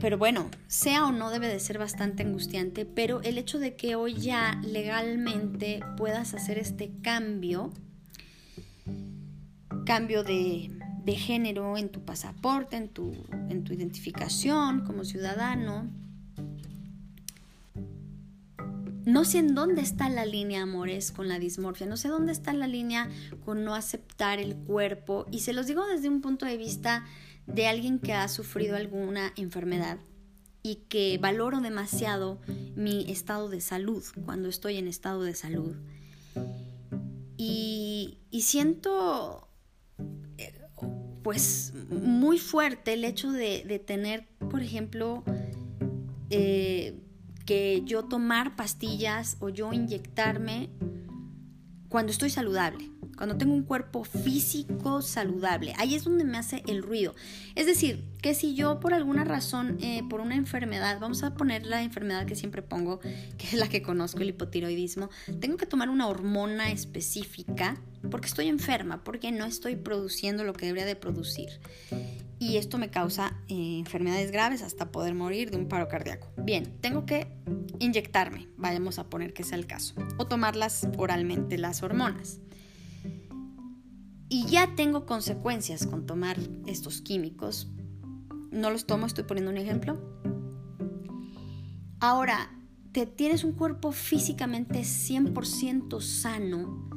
Pero 0.00 0.18
bueno, 0.18 0.50
sea 0.66 1.06
o 1.06 1.12
no 1.12 1.30
debe 1.30 1.48
de 1.48 1.60
ser 1.60 1.78
bastante 1.78 2.22
angustiante, 2.22 2.84
pero 2.84 3.22
el 3.22 3.38
hecho 3.38 3.58
de 3.58 3.74
que 3.74 3.96
hoy 3.96 4.14
ya 4.14 4.60
legalmente 4.64 5.80
puedas 5.96 6.34
hacer 6.34 6.58
este 6.58 6.92
cambio, 7.02 7.72
cambio 9.86 10.24
de, 10.24 10.70
de 11.04 11.16
género 11.16 11.78
en 11.78 11.88
tu 11.88 12.04
pasaporte, 12.04 12.76
en 12.76 12.88
tu, 12.88 13.12
en 13.48 13.64
tu 13.64 13.72
identificación 13.72 14.84
como 14.84 15.04
ciudadano, 15.04 15.88
no 19.08 19.24
sé 19.24 19.38
en 19.38 19.54
dónde 19.54 19.80
está 19.80 20.10
la 20.10 20.26
línea, 20.26 20.60
amores, 20.60 21.12
con 21.12 21.28
la 21.28 21.38
dismorfia. 21.38 21.86
No 21.86 21.96
sé 21.96 22.08
dónde 22.08 22.30
está 22.30 22.52
la 22.52 22.66
línea 22.66 23.08
con 23.46 23.64
no 23.64 23.74
aceptar 23.74 24.38
el 24.38 24.54
cuerpo. 24.54 25.24
Y 25.30 25.38
se 25.38 25.54
los 25.54 25.66
digo 25.66 25.86
desde 25.86 26.10
un 26.10 26.20
punto 26.20 26.44
de 26.44 26.58
vista 26.58 27.06
de 27.48 27.66
alguien 27.66 27.98
que 27.98 28.12
ha 28.12 28.28
sufrido 28.28 28.76
alguna 28.76 29.32
enfermedad 29.36 29.98
y 30.62 30.76
que 30.88 31.18
valoro 31.18 31.60
demasiado 31.60 32.40
mi 32.76 33.10
estado 33.10 33.48
de 33.48 33.60
salud 33.60 34.04
cuando 34.24 34.48
estoy 34.48 34.76
en 34.76 34.86
estado 34.86 35.22
de 35.22 35.34
salud. 35.34 35.74
Y, 37.36 38.18
siento 38.42 39.48
eh, 40.36 40.52
pues 41.22 41.72
muy 41.90 42.38
fuerte 42.38 42.92
el 42.92 43.04
hecho 43.04 43.32
de, 43.32 43.82
tener, 43.84 44.28
por 44.50 44.62
ejemplo, 44.62 45.24
eh, 46.30 47.00
que 47.46 47.82
yo 47.84 48.04
tomar 48.04 48.54
pastillas 48.56 49.38
o 49.40 49.48
yo 49.48 49.72
inyectarme 49.72 50.68
cuando 51.88 52.12
estoy 52.12 52.30
saludable, 52.30 52.90
cuando 53.18 53.36
tengo 53.36 53.52
un 53.52 53.64
cuerpo 53.64 54.04
físico 54.04 55.02
saludable. 55.02 55.74
Ahí 55.76 55.94
es 55.94 56.04
donde 56.04 56.24
me 56.24 56.38
hace 56.38 56.62
el 56.66 56.82
ruido. 56.82 57.14
Es 57.56 57.66
decir, 57.66 58.04
que 58.22 58.32
si 58.32 58.54
yo 58.54 58.80
por 58.80 58.94
alguna 58.94 59.24
razón, 59.24 59.76
eh, 59.82 60.02
por 60.08 60.20
una 60.20 60.36
enfermedad, 60.36 60.98
vamos 61.00 61.24
a 61.24 61.34
poner 61.34 61.66
la 61.66 61.82
enfermedad 61.82 62.26
que 62.26 62.36
siempre 62.36 62.62
pongo, 62.62 63.00
que 63.38 63.46
es 63.48 63.54
la 63.54 63.68
que 63.68 63.82
conozco, 63.82 64.20
el 64.20 64.30
hipotiroidismo, 64.30 65.10
tengo 65.40 65.56
que 65.56 65.66
tomar 65.66 65.90
una 65.90 66.06
hormona 66.06 66.70
específica 66.70 67.76
porque 68.10 68.28
estoy 68.28 68.46
enferma, 68.46 69.02
porque 69.02 69.32
no 69.32 69.44
estoy 69.44 69.74
produciendo 69.74 70.44
lo 70.44 70.52
que 70.52 70.66
debería 70.66 70.86
de 70.86 70.96
producir 70.96 71.50
y 72.38 72.56
esto 72.56 72.78
me 72.78 72.90
causa 72.90 73.34
eh, 73.48 73.78
enfermedades 73.78 74.30
graves 74.30 74.62
hasta 74.62 74.92
poder 74.92 75.14
morir 75.14 75.50
de 75.50 75.56
un 75.56 75.68
paro 75.68 75.88
cardíaco. 75.88 76.28
Bien, 76.36 76.78
tengo 76.80 77.04
que 77.04 77.26
inyectarme, 77.80 78.48
vayamos 78.56 78.98
a 78.98 79.10
poner 79.10 79.32
que 79.32 79.44
sea 79.44 79.58
el 79.58 79.66
caso, 79.66 79.94
o 80.18 80.26
tomarlas 80.26 80.86
oralmente 80.96 81.58
las 81.58 81.82
hormonas. 81.82 82.38
Y 84.28 84.46
ya 84.46 84.74
tengo 84.74 85.06
consecuencias 85.06 85.86
con 85.86 86.06
tomar 86.06 86.36
estos 86.66 87.00
químicos. 87.00 87.68
No 88.50 88.70
los 88.70 88.86
tomo, 88.86 89.06
estoy 89.06 89.24
poniendo 89.24 89.50
un 89.50 89.58
ejemplo. 89.58 89.98
Ahora, 92.00 92.50
te 92.92 93.06
tienes 93.06 93.44
un 93.44 93.52
cuerpo 93.52 93.92
físicamente 93.92 94.80
100% 94.80 96.00
sano 96.00 96.88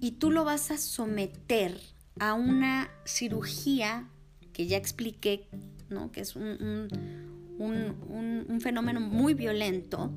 y 0.00 0.12
tú 0.12 0.30
lo 0.30 0.44
vas 0.44 0.70
a 0.70 0.78
someter 0.78 1.80
a 2.18 2.34
una 2.34 2.88
cirugía 3.04 4.08
que 4.52 4.66
ya 4.66 4.76
expliqué, 4.76 5.48
¿no? 5.90 6.10
que 6.12 6.20
es 6.20 6.36
un, 6.36 6.88
fenómeno 8.60 9.00
muy 9.00 9.34
violento, 9.34 10.12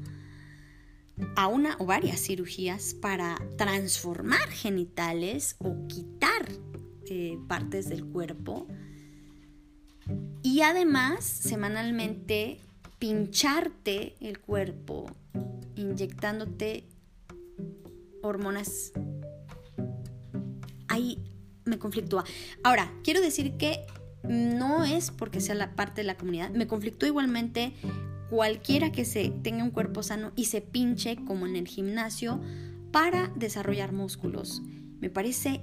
a 1.36 1.48
una 1.48 1.76
o 1.80 1.86
varias 1.86 2.20
cirugías 2.20 2.94
para 2.94 3.38
transformar 3.58 4.50
genitales 4.50 5.56
o 5.60 5.88
quitar 5.88 6.48
eh, 7.06 7.38
partes 7.48 7.90
del 7.90 8.06
cuerpo 8.06 8.68
y 10.42 10.62
además 10.62 11.24
semanalmente 11.24 12.60
pincharte 13.00 14.16
el 14.20 14.40
cuerpo 14.40 15.06
inyectándote 15.76 16.86
hormonas. 18.22 18.92
Ahí 20.88 21.24
me 21.66 21.80
conflictúa. 21.80 22.26
Ahora, 22.64 22.92
quiero 23.04 23.22
decir 23.22 23.58
que 23.58 23.86
no 24.24 24.84
es 24.84 25.12
porque 25.12 25.40
sea 25.40 25.56
la 25.56 25.76
parte 25.76 26.02
de 26.02 26.08
la 26.08 26.18
comunidad. 26.18 26.50
Me 26.52 26.68
conflictó 26.68 27.06
igualmente 27.06 27.74
cualquiera 28.30 28.92
que 28.92 29.06
se 29.06 29.30
tenga 29.30 29.64
un 29.64 29.72
cuerpo 29.72 30.04
sano 30.04 30.32
y 30.36 30.46
se 30.46 30.62
pinche 30.62 31.18
como 31.26 31.48
en 31.48 31.56
el 31.56 31.68
gimnasio 31.68 32.40
para 32.92 33.32
desarrollar 33.36 33.92
músculos. 33.92 34.62
Me 35.00 35.10
parece 35.10 35.62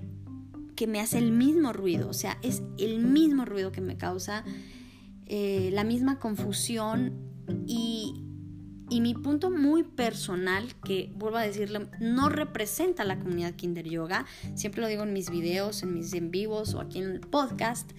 que 0.74 0.86
me 0.86 1.00
hace 1.00 1.18
el 1.18 1.32
mismo 1.32 1.72
ruido, 1.72 2.08
o 2.08 2.12
sea, 2.12 2.38
es 2.42 2.62
el 2.78 2.98
mismo 2.98 3.44
ruido 3.44 3.72
que 3.72 3.80
me 3.80 3.96
causa, 3.96 4.44
eh, 5.26 5.70
la 5.72 5.84
misma 5.84 6.18
confusión 6.18 7.14
y, 7.66 8.22
y 8.90 9.00
mi 9.00 9.14
punto 9.14 9.50
muy 9.50 9.82
personal, 9.82 10.74
que 10.84 11.12
vuelvo 11.16 11.38
a 11.38 11.42
decirle, 11.42 11.88
no 11.98 12.28
representa 12.28 13.02
a 13.02 13.06
la 13.06 13.18
comunidad 13.18 13.54
Kinder 13.54 13.88
Yoga, 13.88 14.26
siempre 14.54 14.82
lo 14.82 14.88
digo 14.88 15.04
en 15.04 15.12
mis 15.12 15.30
videos, 15.30 15.82
en 15.82 15.94
mis 15.94 16.12
en 16.12 16.30
vivos 16.30 16.74
o 16.74 16.80
aquí 16.80 16.98
en 16.98 17.10
el 17.10 17.20
podcast, 17.20 17.90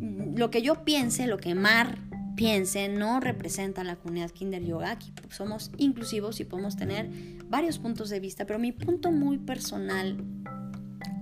lo 0.00 0.50
que 0.50 0.62
yo 0.62 0.84
piense, 0.84 1.26
lo 1.26 1.38
que 1.38 1.54
Mar 1.54 1.98
piense, 2.36 2.88
no 2.88 3.18
representa 3.18 3.80
a 3.80 3.84
la 3.84 3.96
comunidad 3.96 4.30
Kinder 4.30 4.62
Yoga. 4.64 4.92
Aquí 4.92 5.12
somos 5.30 5.70
inclusivos 5.78 6.38
y 6.40 6.44
podemos 6.44 6.76
tener 6.76 7.10
varios 7.48 7.78
puntos 7.78 8.10
de 8.10 8.20
vista, 8.20 8.46
pero 8.46 8.58
mi 8.58 8.72
punto 8.72 9.10
muy 9.10 9.38
personal 9.38 10.16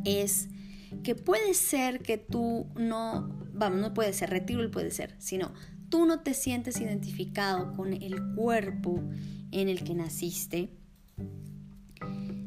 es 0.05 0.49
que 1.03 1.15
puede 1.15 1.55
ser 1.55 2.01
que 2.01 2.19
tú 2.19 2.67
no, 2.77 3.29
vamos, 3.53 3.81
no 3.81 3.95
puede 3.95 4.13
ser, 4.13 4.31
retiro 4.31 4.61
el 4.61 4.71
puede 4.71 4.91
ser, 4.91 5.15
sino 5.19 5.53
tú 5.89 6.07
no 6.07 6.21
te 6.21 6.35
sientes 6.35 6.81
identificado 6.81 7.73
con 7.73 7.93
el 7.93 8.35
cuerpo 8.35 9.01
en 9.53 9.69
el 9.69 9.85
que 9.85 9.95
naciste. 9.95 10.71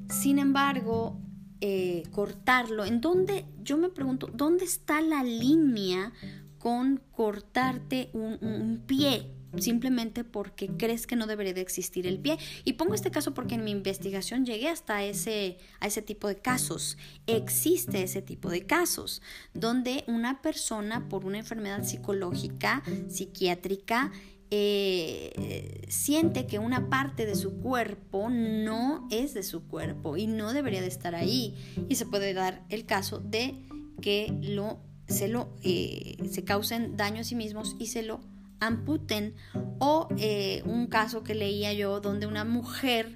Sin 0.10 0.40
embargo, 0.40 1.20
eh, 1.62 2.04
cortarlo, 2.12 2.86
en 2.86 3.02
dónde, 3.02 3.46
yo 3.64 3.78
me 3.78 3.90
pregunto, 3.90 4.30
¿dónde 4.34 4.66
está 4.66 5.02
la 5.02 5.24
línea 5.24 6.14
con 6.60 7.02
cortarte 7.12 8.10
un, 8.14 8.84
pie? 8.86 9.34
simplemente 9.60 10.24
porque 10.24 10.68
crees 10.68 11.08
que 11.08 11.16
no 11.16 11.26
debería 11.26 11.54
de 11.54 11.62
existir 11.62 12.06
el 12.06 12.20
pie. 12.20 12.38
Y 12.64 12.74
pongo 12.74 12.94
este 12.94 13.12
caso 13.12 13.34
porque 13.34 13.56
en 13.56 13.64
mi 13.64 13.72
investigación 13.72 14.46
llegué 14.46 14.68
hasta 14.68 15.04
ese, 15.04 15.58
a 15.80 15.88
ese 15.88 16.02
tipo 16.02 16.28
de 16.28 16.36
casos. 16.36 16.98
Existe 17.26 18.04
ese 18.04 18.22
tipo 18.22 18.50
de 18.50 18.68
casos 18.68 19.22
donde 19.54 20.04
una 20.08 20.42
persona 20.42 21.08
por 21.08 21.26
una 21.26 21.40
enfermedad 21.40 21.84
psicológica, 21.86 22.84
psiquiátrica, 23.08 24.12
eh, 24.50 25.86
siente 25.90 26.48
que 26.48 26.58
una 26.58 26.90
parte 26.90 27.26
de 27.26 27.36
su 27.36 27.60
cuerpo 27.60 28.30
no 28.30 29.06
es 29.12 29.34
de 29.34 29.44
su 29.44 29.68
cuerpo 29.68 30.16
y 30.16 30.26
no 30.28 30.54
debería 30.54 30.82
de 30.82 30.88
estar 30.88 31.16
ahí. 31.16 31.56
Y 31.90 31.96
se 31.96 32.06
puede 32.06 32.34
dar 32.34 32.64
el 32.70 32.86
caso 32.86 33.20
de 33.20 33.56
que 34.02 34.34
lo, 34.42 34.80
se, 35.08 35.28
lo, 35.28 35.50
eh, 35.64 36.18
se 36.30 36.44
causen 36.44 36.98
daño 36.98 37.22
a 37.22 37.24
sí 37.24 37.36
mismos 37.36 37.76
y 37.80 37.88
se 37.88 38.04
lo 38.04 38.22
amputen. 38.60 39.36
O 39.80 40.08
eh, 40.18 40.62
un 40.66 40.88
caso 40.88 41.24
que 41.24 41.36
leía 41.36 41.74
yo 41.74 42.00
donde 42.00 42.28
una 42.28 42.44
mujer 42.44 43.14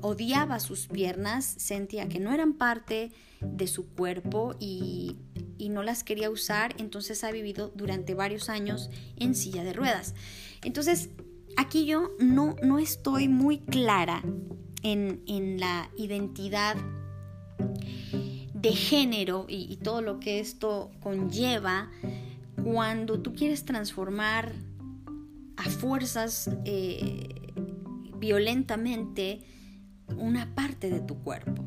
odiaba 0.00 0.58
sus 0.58 0.88
piernas, 0.88 1.44
sentía 1.44 2.08
que 2.08 2.18
no 2.18 2.32
eran 2.32 2.54
parte 2.54 3.12
de 3.40 3.68
su 3.68 3.86
cuerpo 3.86 4.56
y 4.58 5.14
y 5.58 5.68
no 5.68 5.82
las 5.82 6.04
quería 6.04 6.30
usar, 6.30 6.74
entonces 6.78 7.24
ha 7.24 7.32
vivido 7.32 7.72
durante 7.74 8.14
varios 8.14 8.48
años 8.48 8.90
en 9.16 9.34
silla 9.34 9.64
de 9.64 9.72
ruedas. 9.72 10.14
Entonces, 10.62 11.10
aquí 11.56 11.84
yo 11.84 12.12
no, 12.20 12.54
no 12.62 12.78
estoy 12.78 13.28
muy 13.28 13.58
clara 13.58 14.22
en, 14.82 15.58
la 15.58 15.90
identidad 15.96 16.76
de 18.60 18.72
género 18.72 19.46
y, 19.48 19.76
todo 19.76 20.02
lo 20.02 20.20
que 20.20 20.40
esto 20.40 20.90
conlleva 21.00 21.90
cuando 22.64 23.20
tú 23.20 23.34
quieres 23.34 23.64
transformar 23.64 24.52
a 25.56 25.64
fuerzas 25.64 26.50
eh, 26.64 27.28
violentamente 28.16 29.40
una 30.16 30.54
parte 30.54 30.90
de 30.90 31.00
tu 31.00 31.22
cuerpo 31.22 31.64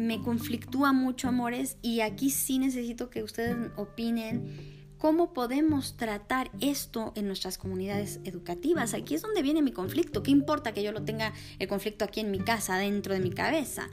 me 0.00 0.22
conflictúa 0.22 0.92
mucho, 0.92 1.28
amores, 1.28 1.76
y 1.82 2.00
aquí 2.00 2.30
sí 2.30 2.58
necesito 2.58 3.10
que 3.10 3.22
ustedes 3.22 3.56
opinen 3.76 4.96
cómo 4.96 5.32
podemos 5.32 5.96
tratar 5.96 6.50
esto 6.60 7.12
en 7.16 7.26
nuestras 7.26 7.58
comunidades 7.58 8.18
educativas. 8.24 8.94
Aquí 8.94 9.14
es 9.14 9.22
donde 9.22 9.42
viene 9.42 9.62
mi 9.62 9.72
conflicto. 9.72 10.22
¿Qué 10.22 10.30
importa 10.30 10.72
que 10.72 10.82
yo 10.82 10.92
lo 10.92 11.04
tenga 11.04 11.32
el 11.58 11.68
conflicto 11.68 12.04
aquí 12.04 12.20
en 12.20 12.30
mi 12.30 12.38
casa, 12.38 12.76
dentro 12.78 13.12
de 13.12 13.20
mi 13.20 13.30
cabeza? 13.30 13.88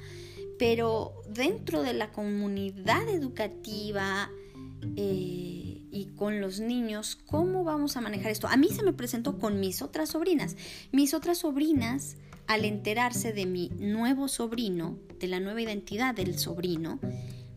Pero 0.58 1.14
dentro 1.30 1.84
de 1.84 1.94
la 1.94 2.12
comunidad 2.12 3.08
educativa 3.10 4.30
eh, 4.96 5.82
y 5.92 6.12
con 6.16 6.42
los 6.42 6.60
niños, 6.60 7.16
¿cómo 7.16 7.64
vamos 7.64 7.98
a 7.98 8.02
manejar 8.02 8.32
esto? 8.32 8.48
A 8.48 8.58
mí 8.58 8.70
se 8.70 8.84
me 8.84 8.94
presentó 8.94 9.38
con 9.38 9.60
mis 9.60 9.82
otras 9.82 10.10
sobrinas. 10.10 10.56
Mis 10.92 11.14
otras 11.14 11.40
sobrinas, 11.40 12.18
al 12.48 12.66
enterarse 12.66 13.34
de 13.34 13.46
mi 13.46 13.70
nuevo 13.78 14.28
sobrino, 14.28 14.98
de 15.20 15.28
la 15.28 15.40
nueva 15.40 15.62
identidad 15.62 16.16
del 16.16 16.38
sobrino, 16.38 17.00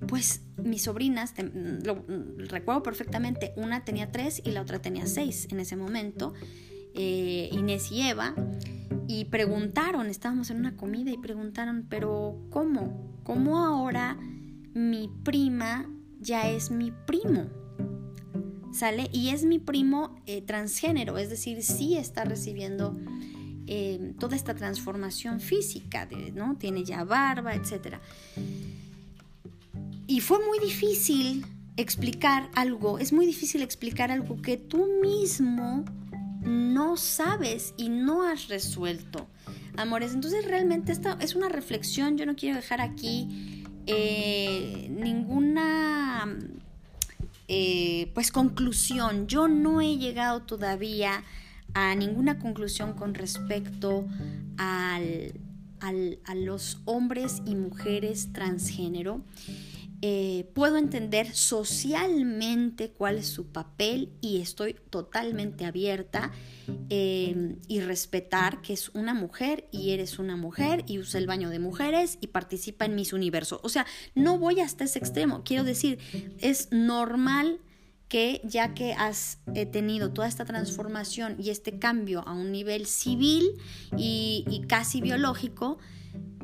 pues 0.07 0.43
mis 0.57 0.83
sobrinas, 0.83 1.35
lo 1.83 2.05
recuerdo 2.49 2.83
perfectamente, 2.83 3.53
una 3.57 3.85
tenía 3.85 4.11
tres 4.11 4.41
y 4.45 4.51
la 4.51 4.63
otra 4.63 4.81
tenía 4.81 5.07
seis 5.07 5.47
en 5.51 5.61
ese 5.61 5.77
momento, 5.77 6.33
eh, 6.95 7.49
Inés 7.53 7.91
y 7.93 8.03
Eva, 8.03 8.35
y 9.07 9.25
preguntaron, 9.25 10.07
estábamos 10.07 10.51
en 10.51 10.59
una 10.59 10.77
comida 10.77 11.11
y 11.11 11.19
preguntaron, 11.19 11.87
pero 11.89 12.39
¿cómo? 12.51 13.19
¿Cómo 13.25 13.59
ahora 13.59 14.17
mi 14.73 15.11
prima 15.25 15.91
ya 16.21 16.49
es 16.49 16.71
mi 16.71 16.93
primo? 17.07 17.47
¿Sale? 18.73 19.11
Y 19.13 19.31
es 19.31 19.45
mi 19.45 19.59
primo 19.59 20.21
eh, 20.27 20.43
transgénero, 20.43 21.19
es 21.19 21.29
decir, 21.29 21.63
sí 21.65 21.97
está 21.97 22.25
recibiendo 22.25 22.97
eh, 23.67 24.15
toda 24.19 24.37
esta 24.37 24.55
transformación 24.55 25.41
física, 25.41 26.09
¿no? 26.35 26.57
Tiene 26.57 26.85
ya 26.85 27.03
barba, 27.03 27.55
etcétera. 27.55 28.01
Y 30.07 30.21
fue 30.21 30.39
muy 30.47 30.59
difícil 30.61 31.45
explicar 31.77 32.51
algo, 32.55 32.99
es 32.99 33.13
muy 33.13 33.27
difícil 33.27 33.63
explicar 33.63 34.11
algo 34.11 34.41
que 34.41 34.57
tú 34.57 34.87
mismo 35.03 35.85
no 36.43 36.97
sabes 36.97 37.75
y 37.77 37.89
no 37.89 38.23
has 38.23 38.49
resuelto. 38.49 39.29
Amores, 39.77 40.15
entonces 40.15 40.45
realmente 40.45 40.93
esta 40.93 41.17
es 41.21 41.35
una 41.35 41.49
reflexión, 41.49 42.19
yo 42.19 42.27
no 42.27 42.37
quiero 42.37 42.57
dejar 42.57 42.81
aquí 42.81 43.65
eh, 43.87 44.89
ninguna 44.91 46.37
eh, 47.49 48.11
pues 48.15 48.31
conclusión. 48.31 49.27
Yo 49.27 49.49
no 49.49 49.81
he 49.81 49.97
llegado 49.97 50.43
todavía 50.43 51.25
a 51.75 51.95
ninguna 51.95 52.39
conclusión 52.39 52.95
con 52.95 53.15
respecto 53.15 54.07
al, 54.57 55.33
a 55.81 56.35
los 56.35 56.81
hombres 56.85 57.43
y 57.47 57.55
mujeres 57.55 58.33
transgénero. 58.33 59.23
Eh, 60.03 60.51
puedo 60.55 60.79
entender 60.79 61.35
socialmente 61.35 62.91
cuál 62.91 63.19
es 63.19 63.27
su 63.27 63.49
papel 63.49 64.11
y 64.23 64.41
estoy 64.41 64.75
totalmente 64.89 65.67
abierta 65.67 66.33
eh, 66.89 67.57
y 67.69 67.81
respetar 67.81 68.63
que 68.63 68.73
es 68.73 68.89
una 68.91 69.13
mujer 69.13 69.69
y 69.71 69.91
eres 69.91 70.19
una 70.19 70.37
mujer 70.37 70.85
y 70.87 70.99
usa 70.99 71.21
el 71.21 71.27
baño 71.27 71.51
de 71.51 71.59
mujeres 71.59 72.17
y 72.23 72.29
participa 72.29 72.87
en 72.87 72.95
mis 72.95 73.13
universos. 73.13 73.61
O 73.63 73.69
sea, 73.69 73.85
no 74.15 74.39
voy 74.39 74.61
hasta 74.61 74.85
ese 74.85 74.99
extremo. 74.99 75.43
Quiero 75.45 75.65
decir, 75.65 75.99
es 76.39 76.69
normal 76.73 77.61
que 78.09 78.41
ya 78.43 78.73
que 78.73 78.95
has 78.95 79.39
eh, 79.55 79.67
tenido 79.67 80.13
toda 80.13 80.29
esta 80.29 80.47
transformación 80.47 81.37
y 81.39 81.51
este 81.51 81.79
cambio 81.79 82.27
a 82.27 82.33
un 82.33 82.53
nivel 82.53 82.87
civil 82.87 83.51
y 83.97 84.65
casi 84.67 85.03
biológico, 85.03 85.79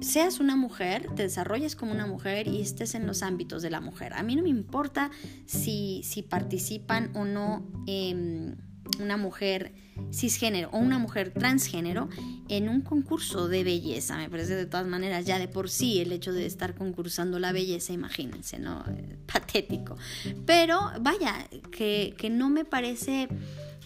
seas 0.01 0.41
una 0.41 0.57
mujer, 0.57 1.09
te 1.15 1.23
desarrolles 1.23 1.77
como 1.77 1.93
una 1.93 2.07
mujer 2.07 2.49
y 2.49 2.61
estés 2.61 2.95
en 2.95 3.07
los 3.07 3.23
ámbitos 3.23 3.63
de 3.63 3.71
la 3.71 3.81
mujer. 3.81 4.13
A 4.15 4.23
mí 4.23 4.37
no 4.37 4.43
me 4.43 4.49
importa 4.49 5.11
si, 5.47 6.03
si 6.05 6.23
participan 6.23 7.11
o 7.15 7.25
no 7.25 7.67
em, 7.87 8.57
una 9.01 9.17
mujer 9.17 9.73
cisgénero 10.13 10.69
o 10.73 10.79
una 10.79 10.99
mujer 10.99 11.33
transgénero 11.33 12.09
en 12.49 12.69
un 12.69 12.83
concurso 12.83 13.49
de 13.49 13.65
belleza. 13.65 14.17
Me 14.19 14.29
parece 14.29 14.55
de 14.55 14.67
todas 14.67 14.87
maneras 14.87 15.25
ya 15.25 15.39
de 15.39 15.49
por 15.49 15.71
sí 15.71 16.01
el 16.01 16.13
hecho 16.13 16.33
de 16.33 16.47
estar 16.47 16.75
concursando 16.75 17.39
la 17.39 17.53
belleza, 17.53 17.93
imagínense, 17.93 18.59
¿no? 18.59 18.85
patético. 19.33 19.97
Pero 20.45 20.81
vaya, 21.01 21.49
que, 21.71 22.15
no 22.31 22.51
me 22.51 22.65
parece 22.65 23.29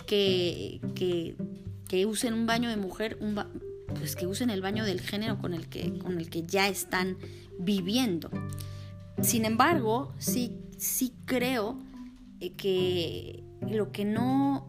que, 0.07 0.81
que, 0.95 1.37
que 1.89 2.07
usen 2.07 2.35
un 2.35 2.47
baño 2.47 2.69
de 2.69 2.77
mujer, 2.77 3.17
un 3.21 3.35
pues 3.95 4.17
que 4.17 4.27
usen 4.27 4.51
el 4.51 4.61
baño 4.61 4.85
del 4.85 5.01
género 5.01 5.39
con 5.39 5.55
el 5.55 5.69
que, 5.69 5.99
con 5.99 6.19
el 6.19 6.31
que 6.31 6.45
ya 6.45 6.69
están 6.69 7.17
viviendo. 7.59 8.31
Sin 9.23 9.45
embargo, 9.45 10.15
sí, 10.19 10.57
sí 10.79 11.13
creo 11.27 11.79
eh, 12.41 12.53
que 12.53 13.45
lo 13.69 13.93
que 13.93 14.05
no, 14.05 14.69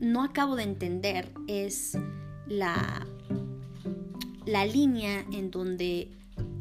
no 0.00 0.22
acabo 0.22 0.56
de 0.56 0.62
entender 0.62 1.32
es 1.48 1.98
la, 2.46 3.06
la 4.46 4.66
línea 4.66 5.24
en 5.32 5.50
donde, 5.50 6.10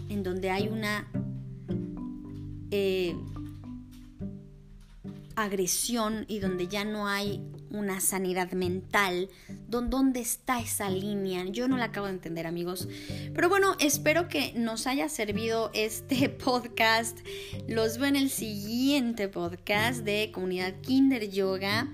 en 0.10 0.24
donde 0.24 0.50
hay 0.50 0.68
una 0.68 1.08
eh, 2.72 3.16
agresión 5.36 6.26
y 6.28 6.40
donde 6.40 6.68
ya 6.68 6.84
no 6.84 7.08
hay 7.08 7.42
una 7.72 8.02
sanidad 8.02 8.52
mental. 8.52 9.30
¿Dónde 9.68 10.20
está 10.20 10.60
esa 10.60 10.90
línea? 10.90 11.46
Yo 11.46 11.68
no 11.68 11.78
la 11.78 11.86
acabo 11.86 12.08
de 12.08 12.14
entender, 12.14 12.48
amigos. 12.48 12.88
Pero 13.34 13.50
bueno, 13.50 13.76
espero 13.80 14.28
que 14.28 14.54
nos 14.56 14.88
haya 14.88 15.10
servido 15.10 15.72
este 15.74 16.30
podcast. 16.44 17.20
Los 17.68 17.98
veo 17.98 18.08
en 18.08 18.16
el 18.16 18.30
siguiente 18.30 19.28
podcast 19.28 20.04
de 20.04 20.32
Comunidad 20.34 20.74
Kinder 20.82 21.30
Yoga. 21.30 21.88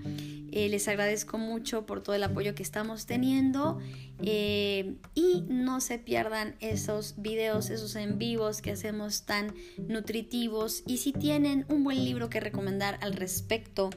Eh, 0.55 0.69
les 0.69 0.87
agradezco 0.87 1.37
mucho 1.37 1.85
por 1.85 2.01
todo 2.01 2.15
el 2.15 2.23
apoyo 2.23 2.55
que 2.55 2.63
estamos 2.63 3.05
teniendo. 3.05 3.79
Eh, 4.21 4.95
y 5.13 5.43
no 5.49 5.81
se 5.81 5.99
pierdan 5.99 6.55
esos 6.61 7.15
videos, 7.17 7.69
esos 7.69 7.97
en 7.97 8.17
vivos 8.17 8.61
que 8.61 8.71
hacemos 8.71 9.25
tan 9.25 9.53
nutritivos. 9.89 10.83
Y 10.87 10.97
si 10.97 11.11
tienen 11.11 11.65
un 11.67 11.83
buen 11.83 12.03
libro 12.05 12.29
que 12.29 12.39
recomendar 12.39 12.97
al 13.01 13.13
respecto, 13.13 13.89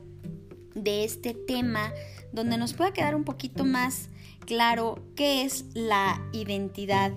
de 0.85 1.05
este 1.05 1.35
tema 1.35 1.93
donde 2.33 2.59
nos 2.59 2.75
pueda 2.75 2.93
quedar 2.93 3.15
un 3.15 3.25
poquito 3.25 3.65
más 3.65 4.09
claro 4.47 5.03
qué 5.15 5.45
es 5.45 5.67
la 5.75 6.23
identidad 6.33 7.13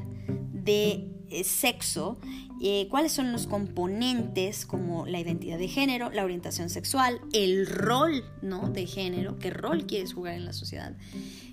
de 0.54 1.08
eh, 1.30 1.44
sexo, 1.46 2.20
eh, 2.62 2.88
cuáles 2.90 3.14
son 3.14 3.32
los 3.32 3.48
componentes 3.48 4.66
como 4.66 5.06
la 5.06 5.20
identidad 5.20 5.58
de 5.58 5.68
género, 5.68 6.12
la 6.12 6.26
orientación 6.26 6.70
sexual, 6.70 7.22
el 7.32 7.66
rol 7.68 8.24
¿no? 8.42 8.70
de 8.70 8.86
género, 8.86 9.40
qué 9.40 9.50
rol 9.50 9.86
quieres 9.86 10.14
jugar 10.14 10.34
en 10.36 10.46
la 10.46 10.54
sociedad, 10.54 10.96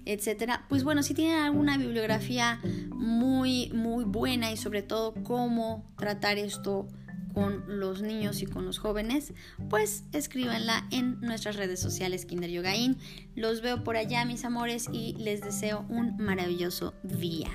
etcétera. 0.05 0.67
Pues 0.69 0.85
bueno, 0.85 1.03
si 1.03 1.15
tienen 1.15 1.39
alguna 1.39 1.79
bibliografía 1.79 2.61
muy, 2.91 3.71
muy 3.73 4.05
buena 4.05 4.51
y 4.51 4.57
sobre 4.57 4.83
todo 4.83 5.15
cómo 5.23 5.85
tratar 5.97 6.39
esto 6.39 6.89
con 7.39 7.63
los 7.69 8.03
niños 8.03 8.43
y 8.43 8.47
con 8.47 8.67
los 8.67 8.81
jóvenes, 8.81 9.33
pues 9.71 10.03
escríbanla 10.13 10.89
en 10.91 11.21
nuestras 11.21 11.55
redes 11.55 11.79
sociales 11.79 12.27
Kinder 12.27 12.51
Yogain. 12.51 12.99
Los 13.37 13.61
veo 13.61 13.85
por 13.85 13.97
allá, 13.97 14.25
mis 14.25 14.45
amores, 14.45 14.89
y 14.93 15.15
les 15.19 15.41
deseo 15.41 15.87
un 15.89 16.17
maravilloso 16.17 16.95
día. 17.05 17.49